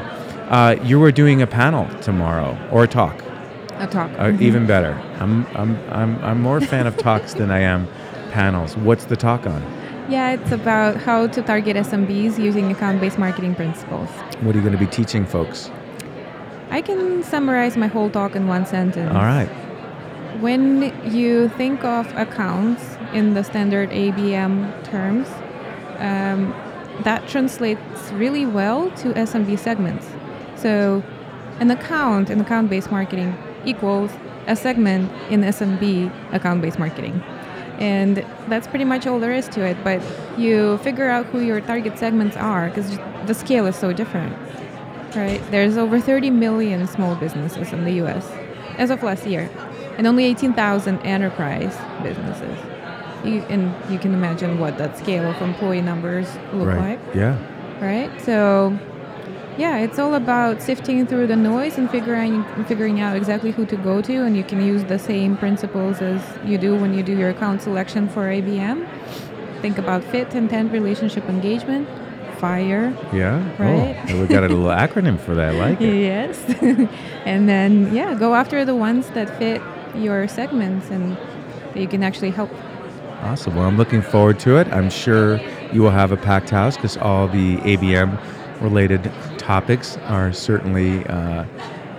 Uh, 0.50 0.76
you 0.84 1.00
were 1.00 1.12
doing 1.12 1.41
a 1.41 1.48
panel 1.48 1.88
tomorrow 2.02 2.56
or 2.72 2.84
a 2.84 2.88
talk. 2.88 3.24
A 3.80 3.88
talk. 3.88 4.12
Uh, 4.20 4.26
Mhm. 4.26 4.41
Even 4.41 4.65
better. 4.68 4.94
I'm 5.20 5.46
I'm 5.56 5.78
I'm 5.91 6.24
I'm 6.24 6.41
more 6.41 6.58
a 6.58 6.62
fan 6.62 6.86
of 6.86 6.96
talks 6.98 7.34
than 7.34 7.50
I 7.50 7.60
am 7.60 7.88
panels. 8.32 8.78
What's 8.78 9.06
the 9.06 9.15
talk 9.15 9.48
on? 9.48 9.62
Yeah, 10.08 10.32
it's 10.34 10.52
about 10.52 10.98
how 10.98 11.26
to 11.26 11.41
target 11.41 11.76
SMBs 11.76 12.38
using 12.38 12.72
account-based 12.72 13.18
marketing 13.18 13.56
principles. 13.56 14.08
What 14.41 14.54
are 14.54 14.60
you 14.60 14.63
going 14.63 14.78
to 14.80 14.86
be 14.86 14.86
teaching 14.86 15.26
folks? 15.26 15.72
I 16.70 16.82
can 16.82 17.24
summarize 17.24 17.76
my 17.76 17.88
whole 17.88 18.12
talk 18.12 18.36
in 18.36 18.48
one 18.48 18.68
sentence. 18.68 19.10
All 19.12 19.24
right. 19.24 19.50
When 20.39 20.93
you 21.13 21.48
think 21.50 21.86
of 21.86 22.08
accounts 22.17 22.98
in 23.13 23.36
the 23.36 23.43
standard 23.43 23.89
ABM 23.91 24.84
terms, 24.84 25.30
um, 26.00 26.54
that 27.04 27.28
translates 27.28 28.12
really 28.12 28.45
well 28.45 28.91
to 28.91 29.13
SMB 29.13 29.58
segments. 29.58 30.08
So, 30.58 31.04
an 31.60 31.71
account 31.71 32.30
in 32.30 32.41
account 32.41 32.69
based 32.69 32.91
marketing 32.91 33.38
equals 33.63 34.12
a 34.48 34.58
segment 34.58 35.10
in 35.30 35.41
SMB 35.41 36.12
account 36.34 36.62
based 36.62 36.80
marketing. 36.80 37.24
And 37.80 38.26
that's 38.50 38.67
pretty 38.67 38.86
much 38.86 39.08
all 39.08 39.19
there 39.19 39.34
is 39.34 39.48
to 39.50 39.62
it. 39.62 39.78
But 39.86 40.02
you 40.38 40.78
figure 40.80 41.10
out 41.10 41.28
who 41.28 41.39
your 41.39 41.62
target 41.62 41.98
segments 41.98 42.36
are 42.36 42.67
because 42.67 42.98
the 43.26 43.34
scale 43.34 43.65
is 43.67 43.76
so 43.78 43.93
different. 43.93 44.36
Right? 45.15 45.41
There's 45.50 45.78
over 45.78 46.00
30 46.02 46.30
million 46.32 46.88
small 46.88 47.15
businesses 47.15 47.71
in 47.71 47.86
the 47.86 47.93
US 48.04 48.30
as 48.78 48.89
of 48.89 49.04
last 49.04 49.26
year, 49.26 49.50
and 49.97 50.08
only 50.08 50.25
18,000 50.25 50.99
enterprise 50.99 51.75
businesses. 52.03 52.58
You, 53.23 53.41
and 53.49 53.73
you 53.91 53.97
can 53.97 54.13
imagine 54.13 54.60
what 54.60 54.77
that 54.77 54.97
scale 54.97 55.29
of 55.29 55.41
employee 55.41 55.81
numbers 55.81 56.27
look 56.53 56.67
right. 56.67 56.99
like, 56.99 57.15
Yeah. 57.15 57.38
right? 57.81 58.12
So, 58.21 58.77
yeah, 59.58 59.79
it's 59.79 59.97
all 59.97 60.13
about 60.13 60.62
sifting 60.62 61.08
through 61.08 61.27
the 61.27 61.36
noise 61.36 61.77
and 61.77 61.89
figuring 61.89 62.43
figuring 62.65 62.99
out 62.99 63.15
exactly 63.15 63.51
who 63.51 63.65
to 63.67 63.77
go 63.77 64.01
to, 64.01 64.23
and 64.23 64.36
you 64.38 64.43
can 64.43 64.62
use 64.62 64.84
the 64.84 64.99
same 64.99 65.38
principles 65.38 66.01
as 66.01 66.21
you 66.45 66.58
do 66.58 66.75
when 66.75 66.93
you 66.93 67.01
do 67.01 67.17
your 67.17 67.29
account 67.29 67.62
selection 67.62 68.08
for 68.10 68.25
ABM. 68.27 68.86
Think 69.62 69.77
about 69.79 70.03
fit, 70.03 70.36
intent, 70.36 70.71
relationship, 70.71 71.27
engagement, 71.27 71.88
fire, 72.38 72.93
Yeah. 73.13 73.41
Oh, 73.58 73.63
right. 73.63 73.97
Oh, 74.10 74.21
we 74.21 74.27
got 74.27 74.43
a 74.43 74.47
little 74.49 74.65
acronym 74.86 75.17
for 75.19 75.34
that. 75.36 75.55
I 75.55 75.58
like 75.58 75.81
it. 75.81 75.95
Yes. 76.01 76.38
and 77.25 77.47
then, 77.49 77.95
yeah, 77.95 78.13
go 78.13 78.36
after 78.36 78.65
the 78.65 78.75
ones 78.75 79.10
that 79.12 79.36
fit 79.39 79.62
your 79.97 80.27
segments 80.27 80.89
and 80.89 81.17
that 81.73 81.77
you 81.77 81.88
can 81.88 82.03
actually 82.03 82.31
help. 82.31 82.51
Awesome. 83.21 83.55
Well, 83.55 83.65
I'm 83.67 83.77
looking 83.77 84.01
forward 84.01 84.39
to 84.41 84.58
it. 84.58 84.67
I'm 84.67 84.89
sure 84.89 85.39
you 85.73 85.81
will 85.81 85.91
have 85.91 86.12
a 86.12 86.17
packed 86.17 86.49
house 86.49 86.75
because 86.75 86.97
all 86.97 87.27
the 87.27 87.58
ABM 87.58 88.19
related 88.62 89.12
topics 89.38 89.97
are 90.03 90.31
certainly 90.31 91.05
uh, 91.08 91.45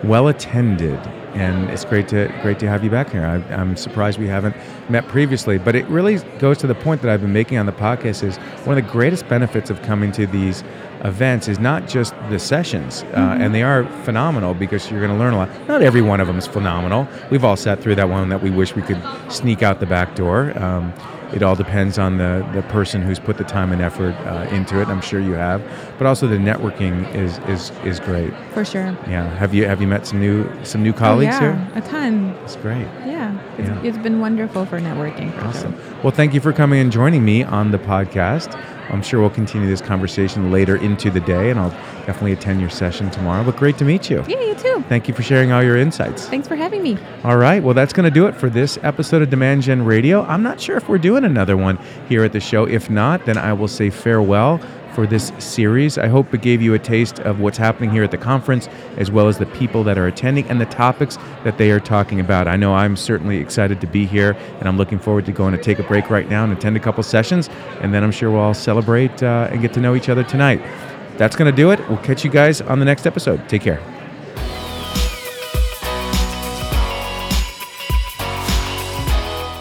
well 0.05 0.29
attended. 0.29 0.99
And 1.35 1.69
it's 1.69 1.85
great 1.85 2.09
to 2.09 2.33
great 2.41 2.59
to 2.61 2.69
have 2.69 2.83
you 2.83 2.89
back 2.89 3.11
here. 3.11 3.27
I, 3.27 3.37
I'm 3.53 3.77
surprised 3.77 4.19
we 4.19 4.27
haven't 4.27 4.57
met 4.89 5.07
previously, 5.09 5.59
but 5.59 5.75
it 5.75 5.87
really 5.87 6.19
goes 6.39 6.57
to 6.59 6.67
the 6.67 6.75
point 6.75 7.03
that 7.03 7.11
I've 7.11 7.21
been 7.21 7.33
making 7.33 7.59
on 7.59 7.67
the 7.67 7.73
podcast. 7.73 8.23
Is 8.23 8.39
one 8.65 8.79
of 8.79 8.85
the 8.85 8.91
greatest 8.91 9.29
benefits 9.29 9.69
of 9.69 9.83
coming 9.83 10.13
to 10.13 10.27
these 10.27 10.65
events 11.07 11.49
is 11.49 11.59
not 11.59 11.89
just 11.89 12.15
the 12.31 12.39
sessions, 12.39 13.03
uh, 13.15 13.37
and 13.41 13.55
they 13.55 13.63
are 13.63 13.85
phenomenal 14.05 14.55
because 14.55 14.91
you're 14.91 15.01
going 15.01 15.13
to 15.13 15.19
learn 15.19 15.35
a 15.35 15.37
lot. 15.37 15.69
Not 15.69 15.83
every 15.83 16.03
one 16.03 16.21
of 16.21 16.27
them 16.27 16.37
is 16.37 16.47
phenomenal. 16.47 17.09
We've 17.31 17.45
all 17.45 17.57
sat 17.57 17.81
through 17.81 17.95
that 17.97 18.09
one 18.09 18.29
that 18.29 18.43
we 18.43 18.51
wish 18.51 18.75
we 18.75 18.83
could 18.83 19.03
sneak 19.31 19.63
out 19.63 19.81
the 19.81 19.87
back 19.87 20.15
door. 20.15 20.57
Um, 20.59 20.93
it 21.33 21.43
all 21.43 21.57
depends 21.57 21.99
on 21.99 22.19
the, 22.19 22.49
the 22.53 22.63
person 22.63 23.03
who's 23.03 23.19
put 23.19 23.37
the 23.37 23.45
time 23.45 23.73
and 23.73 23.83
effort 23.83 24.15
uh, 24.27 24.47
into 24.51 24.81
it. 24.81 24.89
I'm 24.89 25.01
sure 25.01 25.21
you 25.21 25.33
have, 25.33 25.63
but 25.99 26.07
also 26.07 26.27
the 26.27 26.37
networking 26.37 27.13
is 27.15 27.39
is 27.49 27.71
is 27.85 28.01
great. 28.01 28.33
For 28.53 28.65
sure. 28.65 28.97
Yeah. 29.09 29.29
Have 29.37 29.55
you 29.55 29.67
have 29.67 29.81
you 29.81 29.89
met 29.89 30.07
some 30.07 30.21
new 30.21 30.49
some 30.65 30.83
new 30.83 30.93
colleagues 30.93 31.37
oh, 31.39 31.45
yeah, 31.45 31.73
here? 31.73 31.83
a 31.83 31.87
ton. 31.89 32.31
It's 32.45 32.57
great. 32.57 32.87
Yeah. 33.05 33.37
It's, 33.59 33.69
Yeah. 33.69 33.83
it's 33.83 33.99
been 33.99 34.21
wonderful 34.21 34.67
for 34.67 34.81
networking. 34.81 35.33
For 35.35 35.41
Awesome. 35.47 35.73
Sure. 35.73 35.97
Well, 36.05 36.13
thank 36.13 36.35
you 36.35 36.41
for 36.41 36.53
coming 36.53 36.81
and 36.81 36.93
joining 36.93 37.25
me 37.25 37.43
on 37.43 37.71
the 37.71 37.79
podcast. 37.79 38.55
I'm 38.91 39.03
sure 39.03 39.21
we'll 39.21 39.31
continue 39.31 39.69
this 39.69 39.81
conversation 39.81 40.53
later 40.53 40.77
into 40.77 41.11
the 41.11 41.21
day, 41.21 41.51
and 41.51 41.59
I'll 41.59 41.75
definitely 42.07 42.33
attend 42.33 42.61
your 42.61 42.71
session 42.71 43.11
tomorrow. 43.11 43.45
But 43.45 43.57
great 43.57 43.77
to 43.79 43.85
meet 43.85 44.09
you. 44.09 44.25
Yeah, 44.29 44.41
you 44.41 44.55
too. 44.55 44.85
Thank 44.89 45.09
you 45.09 45.15
for 45.15 45.23
sharing 45.23 45.53
all 45.53 45.63
your 45.63 45.77
insights. 45.77 46.29
Thanks 46.29 46.49
for 46.49 46.57
having 46.57 46.83
me. 46.83 46.97
All 47.25 47.37
right. 47.37 47.63
Well, 47.63 47.75
that's 47.75 47.93
going 47.93 48.05
to 48.05 48.11
do 48.11 48.27
it 48.27 48.35
for 48.35 48.49
this 48.49 48.79
episode 48.83 49.23
of 49.23 49.31
Demand 49.31 49.63
Gen 49.63 49.85
Radio. 49.85 50.23
I'm 50.23 50.43
not 50.43 50.61
sure 50.61 50.77
if 50.77 50.89
we're 50.89 50.99
doing 50.99 51.25
another 51.25 51.57
one 51.57 51.79
here 52.09 52.25
at 52.25 52.33
the 52.33 52.41
show. 52.41 52.65
If 52.65 52.89
not, 52.89 53.27
then 53.27 53.37
I 53.37 53.53
will 53.53 53.69
say 53.69 53.91
farewell 53.91 54.61
for 54.95 55.07
this 55.07 55.31
series. 55.39 55.99
I 55.99 56.07
hope 56.07 56.33
it 56.33 56.41
gave 56.41 56.63
you 56.63 56.73
a 56.73 56.79
taste 56.79 57.19
of 57.21 57.39
what's 57.39 57.59
happening 57.59 57.91
here 57.91 58.03
at 58.03 58.11
the 58.11 58.17
conference, 58.17 58.67
as 58.97 59.11
well 59.11 59.29
as 59.29 59.37
the 59.37 59.45
people 59.45 59.85
that 59.85 59.99
are 59.99 60.07
attending 60.07 60.49
and 60.49 60.59
the 60.59 60.67
topics 60.67 61.19
that 61.45 61.59
they 61.59 61.71
are 61.71 61.81
talking 61.81 62.19
about. 62.19 62.49
I 62.49 62.57
know 62.57 62.75
I'm 62.75 62.97
certainly 62.97 63.37
excited 63.37 63.79
to 63.83 63.87
be 63.87 64.07
here, 64.07 64.33
and 64.59 64.67
I'm 64.67 64.79
looking 64.79 64.99
forward 64.99 65.27
to 65.27 65.33
going 65.33 65.53
to 65.53 65.63
take 65.63 65.79
a 65.79 65.83
break 65.83 66.09
right 66.09 66.27
now 66.31 66.45
and 66.45 66.53
attend 66.53 66.79
a 66.79 66.81
couple 66.81 67.03
sessions, 67.03 67.51
and 67.83 67.93
then 67.93 68.03
I'm 68.03 68.11
sure 68.11 68.31
we'll 68.31 68.41
all 68.41 68.55
celebrate 68.55 69.23
uh, 69.23 69.49
and 69.51 69.61
get 69.61 69.75
to 69.75 69.81
know 69.81 69.95
each 69.95 70.09
other 70.09 70.25
tonight. 70.25 70.63
That's 71.17 71.37
going 71.37 71.51
to 71.51 71.57
do 71.57 71.71
it. 71.71 71.81
We'll 71.89 71.99
catch 71.99 72.25
you 72.25 72.31
guys 72.31 72.61
on 72.61 72.79
the 72.79 72.85
next 72.85 73.07
episode. 73.07 73.49
Take 73.49 73.63
care. 73.63 73.81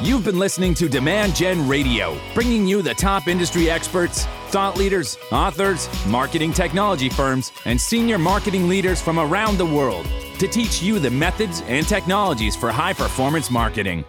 You've 0.02 0.24
been 0.24 0.38
listening 0.38 0.76
to 0.76 0.88
Demand 0.88 1.36
Gen 1.36 1.68
Radio, 1.68 2.16
bringing 2.36 2.68
you 2.68 2.84
the 2.84 2.94
top 2.94 3.28
industry 3.28 3.72
experts, 3.72 4.26
thought 4.50 4.78
leaders, 4.78 5.18
authors, 5.32 5.90
marketing 6.06 6.54
technology 6.54 7.10
firms, 7.10 7.52
and 7.66 7.82
senior 7.82 8.20
marketing 8.20 8.70
leaders 8.70 9.02
from 9.02 9.18
around 9.18 9.58
the 9.58 9.66
world 9.66 10.06
to 10.38 10.48
teach 10.48 10.82
you 10.82 11.00
the 11.00 11.10
methods 11.10 11.64
and 11.68 11.88
technologies 11.88 12.56
for 12.56 12.72
high 12.72 12.94
performance 12.94 13.50
marketing. 13.50 14.06